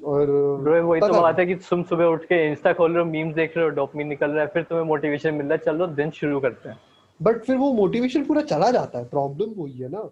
और 0.00 0.30
वही 0.30 1.00
तो 1.00 1.12
बात 1.12 1.38
है 1.38 1.46
कि 1.46 1.54
तुम 1.54 1.82
सुबह 1.84 2.04
उठ 2.06 2.24
के 2.24 2.46
इंस्टा 2.48 2.72
खोल 2.72 2.92
रहे 2.92 3.04
हो 3.04 3.10
मीम्स 3.10 3.34
देख 3.34 3.56
रहे 3.56 3.64
हो 3.64 3.70
डोपमीन 3.76 4.06
निकल 4.08 4.30
रहा 4.30 4.40
है 4.40 4.46
फिर 4.48 4.62
तुम्हें 4.62 4.84
मोटिवेशन 4.86 5.34
मिल 5.34 5.46
रहा 5.46 5.54
है। 5.54 5.64
चलो 5.64 5.86
दिन 5.94 6.10
शुरू 6.10 6.40
करते 6.40 6.68
हैं। 6.68 6.78
बट 7.20 7.44
फिर 7.44 7.56
वो 7.56 7.72
मोटिवेशन 7.72 8.24
पूरा 8.24 8.42
चला 8.44 8.70
जाता 8.70 8.98
है। 8.98 9.08
प्रॉब्लम 9.08 9.52
वही 9.56 9.78
है 9.78 9.88
ना 9.88 10.02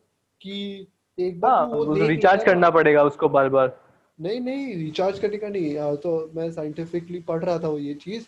कि 0.40 0.86
एक 1.18 1.40
बार 1.40 1.52
हाँ 1.52 1.66
वो 1.66 1.94
रिचार्ज 1.98 2.44
करना 2.44 2.70
पड़ेगा 2.70 3.02
उसको 3.04 3.28
बार 3.28 3.48
बार 3.48 3.76
नहीं 4.18 4.40
नहीं 4.40 4.74
रिचार्ज 4.76 5.18
करने 5.18 5.38
का 5.38 5.48
नहीं। 5.48 5.96
तो 5.96 6.30
मैं 6.34 6.50
साइंटिफिकली 6.52 7.20
पढ़ 7.20 7.44
रहा 7.44 7.58
था 7.58 7.68
वो 7.68 7.78
ये 7.78 7.94
चीज़। 7.96 8.24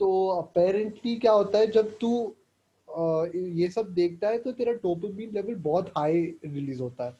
तो 0.00 0.26
अपेरेंटली 0.30 1.14
क्या 1.16 1.32
होता 1.32 1.58
है 1.58 1.66
जब 1.70 1.96
तू 2.00 2.34
ये 2.88 3.68
सब 3.68 3.92
देखता 3.94 4.28
है 4.28 4.38
तो 4.38 4.52
तेरा 4.52 4.72
डोपामिन 4.74 5.30
लेवल 5.34 5.54
बहुत 5.62 5.88
हाई 5.96 6.20
रिलीज़ 6.44 6.82
होता 6.82 7.04
है। 7.04 7.16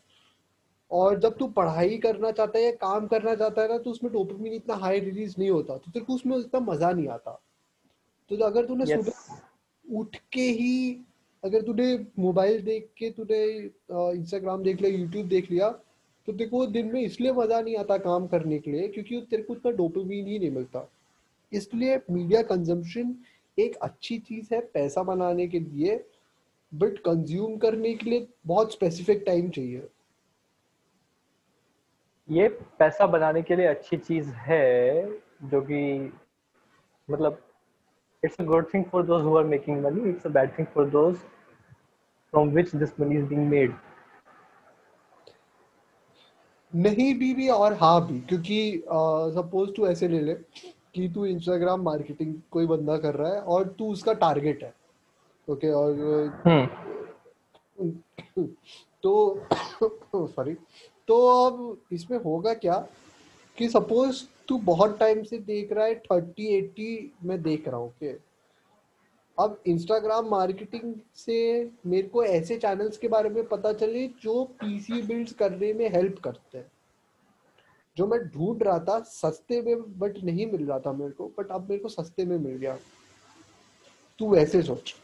और 0.90 1.18
जब 1.20 1.36
तू 1.36 1.46
पढ़ाई 1.48 1.96
करना 1.98 2.30
चाहता 2.30 2.58
है 2.58 2.64
या 2.64 2.70
काम 2.72 3.06
करना 3.06 3.34
चाहता 3.34 3.62
है 3.62 3.68
ना 3.68 3.78
तो 3.78 3.90
उसमें 3.90 4.12
डोपामिन 4.12 4.52
इतना 4.52 4.74
हाई 4.76 5.00
रिलीज़ 5.00 5.34
नहीं 5.38 5.50
होता। 5.50 5.76
तो 5.76 5.90
तेरे 5.90 6.04
को 6.04 6.14
उसमें 6.14 6.36
इतना 6.38 6.60
मज़ा 6.62 6.90
नहीं 6.92 7.08
आता। 7.08 7.40
तो 8.30 8.36
अगर 8.44 8.66
तूने 8.66 8.84
यस 8.84 9.04
सुबह 9.04 9.40
उठ 9.86 10.16
के 10.32 10.40
ही 10.40 11.04
अगर 11.42 11.62
तूने 11.62 11.94
मोबाइल 12.18 12.62
देख 12.62 12.88
के 12.98 13.10
तूने 13.10 13.42
इंस्टाग्राम 13.90 14.62
देख 14.62 14.80
लिया 14.80 14.98
यूट्यूब 14.98 15.26
देख 15.28 15.50
लिया 15.50 15.70
तो 15.70 16.32
तेरे 16.32 16.50
को 16.50 16.66
दिन 16.66 16.92
में 16.92 17.00
इसलिए 17.00 17.32
मज़ा 17.32 17.60
नहीं 17.60 17.76
आता 17.76 17.96
काम 17.98 18.26
करने 18.26 18.58
के 18.58 18.70
लिए 18.70 18.88
क्योंकि 18.88 19.20
तेरे 19.30 19.42
को 19.42 19.52
उतना 19.52 19.72
डोपामिन 19.72 20.26
ही 20.26 20.38
नहीं 20.38 20.50
मिलता। 20.50 20.88
इसलिए 21.52 22.00
मीडिया 22.10 22.42
कंजम्पशन 22.42 23.14
एक 23.58 23.76
अच्छी 23.82 24.18
चीज़ 24.18 24.54
है 24.54 24.60
पैसा 24.74 25.02
बनाने 25.02 25.46
के 25.46 25.58
लिए 25.60 25.96
बट 26.72 26.98
कंज्यूम 26.98 27.56
करने 27.56 27.94
के 27.94 28.10
लिए 28.10 28.26
बहुत 28.46 28.72
स्पेसिफिक 28.72 29.22
टाइम 29.26 29.50
चाहिए। 29.50 29.88
ये 32.28 32.48
पैसा 32.78 33.06
बनाने 33.06 33.42
के 33.42 33.56
लिए 33.56 33.66
अच्छी 33.66 33.96
चीज़ 33.96 34.30
है 34.46 35.04
जो 35.44 35.60
कि 35.60 35.82
मतलब 37.08 37.42
it's 38.22 38.40
a 38.40 38.44
good 38.44 38.66
thing 38.74 38.84
for 38.84 39.02
those 39.06 39.22
who 39.22 39.36
are 39.38 39.44
making 39.44 39.82
money 39.84 40.08
it's 40.10 40.26
a 40.26 40.30
bad 40.30 40.58
thing 40.58 40.66
for 40.66 40.88
those 40.90 41.16
from 41.16 42.50
which 42.50 42.74
this 42.76 43.00
money 43.00 43.18
is 43.18 43.24
being 43.24 43.48
made 43.48 43.74
नहीं 46.72 47.14
भी 47.18 47.32
भी 47.34 47.48
और 47.48 47.74
हाँ 47.74 48.06
भी 48.06 48.18
क्योंकि 48.20 48.82
सपोज़ 49.34 49.70
तू 49.70 49.86
ऐसे 49.86 50.08
ले 50.08 50.20
ले 50.20 50.34
कि 50.94 51.08
तू 51.08 51.24
इंस्टाग्राम 51.26 51.82
मार्केटिंग 51.82 52.34
कोई 52.50 52.66
बंदा 52.66 52.96
कर 52.98 53.14
रहा 53.14 53.32
है 53.34 53.40
और 53.40 53.68
तू 53.78 53.90
उसका 53.92 54.12
टारगेट 54.22 54.62
है 54.64 54.74
ओके 55.48 55.70
और 55.70 56.00
हम्म। 56.46 56.66
तो 59.02 59.12
सॉरी 60.26 60.54
तो 61.08 61.16
अब 61.46 61.76
इसमें 61.92 62.18
होगा 62.18 62.54
क्या? 62.54 62.86
कि 63.58 63.68
सपोज़ 63.68 64.24
तू 64.48 64.58
बहुत 64.58 64.98
टाइम 64.98 65.22
से 65.22 65.38
देख 65.38 65.72
रहा 65.72 65.86
है 65.86 65.94
थर्टी 65.94 66.46
एट्टी 66.46 67.12
मैं 67.24 67.42
देख 67.42 67.68
रहा 67.68 67.76
हूँ 67.76 67.88
ओके 67.88 68.14
अब 69.38 69.60
इंस्टाग्राम 69.66 70.28
मार्केटिंग 70.28 70.94
से 71.14 71.38
मेरे 71.86 72.08
को 72.08 72.24
ऐसे 72.24 72.56
चैनल्स 72.56 72.98
के 72.98 73.08
बारे 73.08 73.28
में 73.28 73.44
पता 73.48 73.72
चले 73.72 74.06
जो 74.22 74.44
पीसी 74.44 75.02
बिल्ड 75.02 75.30
करने 75.30 75.72
में 75.72 75.88
हेल्प 75.88 76.18
करते 76.18 76.58
हैं। 76.58 76.70
जो 77.96 78.06
मैं 78.06 78.20
ढूंढ 78.28 78.62
रहा 78.62 78.78
था, 78.78 79.00
सस्ते 79.00 79.62
में 79.62 79.98
बट 79.98 80.18
नहीं 80.24 80.46
मिल 80.52 80.66
रहा 80.66 80.78
था 80.78 80.92
मेरे 80.92 81.10
को 81.10 81.32
बट 81.38 81.50
अब 81.50 81.68
मेरे 81.70 81.82
को 81.82 81.88
सस्ते 81.88 82.24
में 82.24 82.38
मिल 82.38 82.56
गया। 82.56 82.76
तू 84.18 84.30
वैसे 84.30 84.62
सोच। 84.62 84.94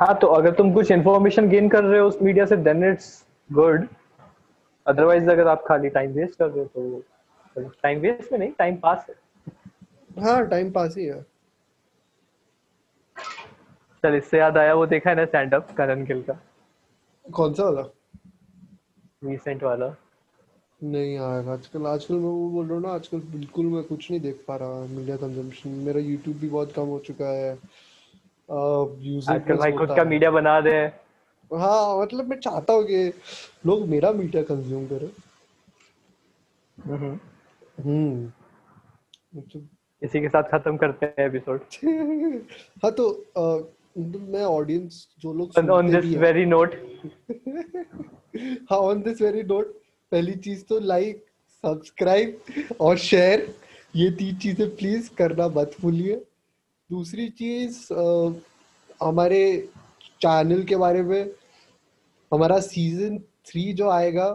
हाँ 0.00 0.18
तो 0.18 0.26
अगर 0.26 0.54
तुम 0.54 0.72
कुछ 0.74 0.90
इन्फॉर्मेशन 0.90 1.48
गेन 1.48 1.68
कर 1.68 1.84
रहे 1.84 2.00
हो 2.00 2.08
उस 2.08 2.22
मीडिया 2.22 2.46
से 2.46 2.56
देन 2.56 2.84
इट्स 2.84 3.26
गुड 3.52 3.86
अदरवाइज़ 4.86 5.30
अगर 5.30 5.48
आप 5.48 5.64
खाली 5.68 5.88
टाइम 5.90 6.12
वेस्ट 6.12 6.38
कर 6.38 6.48
रहे 6.48 6.64
हो 6.64 7.00
तो 7.56 7.68
टाइम 7.82 8.00
वेस्ट 8.00 8.32
में 8.32 8.38
नहीं 8.38 8.50
टाइम 8.58 8.76
पास 8.76 9.06
है। 9.08 9.14
हाँ 10.22 10.46
टाइम 10.48 10.70
पास 10.72 10.96
ही 10.96 11.04
है। 11.04 11.24
चल 14.04 14.14
इससे 14.14 14.38
याद 14.38 14.58
आया 14.58 14.74
वो 14.74 14.86
देखा 14.86 15.10
है 15.10 15.16
ना 15.16 15.24
स्टैंड 15.24 15.54
अप 15.54 15.70
करण 15.76 16.04
गिल 16.04 16.22
का? 16.22 16.38
कौन 17.24 17.54
सा 17.54 17.64
वाला? 17.64 17.82
रिसेंट 19.24 19.62
वाला। 19.62 19.94
नहीं 20.80 21.14
यार 21.14 21.48
आजकल 21.48 21.86
आजकल 21.86 22.14
मैं 22.14 22.28
वो 22.28 22.48
बोल 22.50 22.66
रहा 22.66 22.74
हूँ 22.74 22.82
ना 22.82 22.92
आजकल 22.94 23.20
बिल्कुल 23.32 23.66
मैं 23.66 23.82
कुछ 23.84 24.10
नहीं 24.10 24.20
देख 24.20 24.44
पा 24.48 24.56
रहा 24.56 24.84
मीडिया 24.86 25.16
कंजम्पशन 25.16 25.70
मेरा 25.86 26.00
यूट्यूब 26.00 26.36
भी 26.36 26.48
बहुत 26.48 26.72
कम 26.72 26.86
हो 26.86 26.98
चुका 27.06 27.28
है। 27.28 27.52
म्यूज़िक 28.50 29.30
आजकल 29.30 29.56
भाई 29.56 29.72
खुद 29.72 29.94
का 29.96 30.04
मीडिया 30.04 30.30
बना 30.30 30.60
दे। 30.60 30.76
हाँ 31.50 32.00
मतलब 32.02 32.28
मैं 32.28 32.38
चाहता 32.40 32.72
हूँ 32.72 32.84
कि 32.84 33.12
लोग 33.66 33.86
मेरा 33.88 34.10
मीडिया 34.12 34.42
कंज्यूम 34.42 34.86
करें। 34.86 35.08
हम्म। 36.78 37.18
हम्म। 37.84 38.32
मतलब 39.38 39.68
इसी 40.02 40.20
के 40.20 40.28
साथ 40.28 40.42
खत्म 40.52 40.76
करते 40.76 41.06
हैं 41.06 41.26
एपिसोड 41.26 41.60
हाँ 42.82 42.90
तो 42.92 43.08
अ, 43.36 43.42
मतलब 43.98 44.28
मैं 44.32 44.44
ऑडियंस 44.44 45.06
जो 45.20 45.32
लोग 45.32 45.58
ऑन 45.70 45.90
दिस 45.90 46.04
वेरी 46.18 46.44
नोट 46.46 46.74
हाँ। 48.70 48.78
ऑन 48.78 49.02
दिस 49.02 49.22
वेरी 49.22 49.42
नोट 49.42 49.72
पहली 50.12 50.34
चीज़ 50.38 50.64
तो 50.64 50.78
लाइक 50.80 51.24
सब्सक्राइब 51.64 52.40
और 52.80 52.96
शेयर 52.98 53.48
ये 53.94 54.10
तीन 54.10 54.36
चीज़ें 54.36 54.68
प्लीज़ 54.76 55.08
करना 55.18 55.48
मत 55.48 55.76
भूलिए। 55.80 56.14
दूसरी 56.90 57.28
चीज़ 57.38 57.78
हमारे 59.00 59.40
चैनल 60.20 60.62
के 60.64 60.76
बारे 60.76 61.02
में, 61.02 61.30
हमारा 62.34 62.60
सीज़न 62.60 63.18
थ्री 63.18 63.72
जो 63.72 63.88
आएगा, 63.88 64.28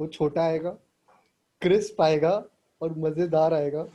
वो 0.00 0.06
छोटा 0.06 0.42
आएगा 0.42 0.70
क्रिस्प 1.62 2.00
आएगा 2.00 2.44
और 2.80 2.94
मज़ेदार 2.98 3.54
आएगा। 3.54 3.86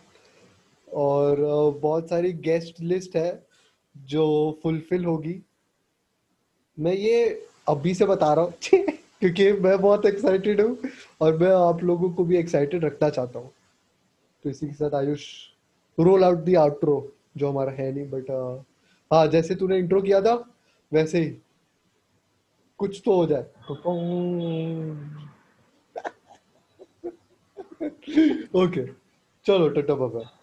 और 0.94 1.36
बहुत 1.82 2.10
सारी 2.10 2.34
गेस्ट 2.34 2.80
लिस्ट 2.82 3.16
है 3.16 3.48
जो 3.98 4.60
फुलफिल 4.64 5.06
होगी। 5.06 5.42
मैं 6.80 6.94
ये 6.94 7.48
अभी 7.68 7.94
से 7.94 8.06
बता 8.06 8.34
रहा 8.34 8.46
हूँ, 8.46 8.54
क्योंकि 9.20 9.52
मैं 9.52 9.78
बहुत 9.82 10.06
एक्साइटेड 10.06 10.62
हूँ 10.62 10.78
और 11.22 11.38
मैं 11.38 11.52
आप 11.52 11.84
लोगों 11.84 12.10
को 12.14 12.24
भी 12.24 12.38
एक्साइटेड 12.38 12.86
रखना 12.86 13.10
चाहता 13.10 13.40
हूँ। 13.40 13.52
तो 14.44 14.50
इसी 14.50 14.68
के 14.68 14.74
साथ 14.74 14.96
Ayush 14.96 15.28
roll 16.00 16.24
out 16.24 16.38
the 16.38 16.56
outro 16.56 17.14
जो 17.38 17.50
हमारा 17.50 17.72
है 17.72 17.92
नहीं 17.92 18.10
बट 18.10 18.26
हाँ 19.14 19.28
जैसे 19.28 19.56
तूने 19.56 19.78
इंट्रो 19.78 20.02
किया 20.02 20.22
था, 20.22 20.56
वैसे 20.94 21.20
ही। 21.20 21.38
कुछ 22.78 23.02
तो 23.06 23.16
हो 23.16 23.26
जाए। 23.26 23.44
ओके 28.56 28.86
चलो, 29.46 29.70
टाटा 29.70 29.96
बाय 29.96 30.37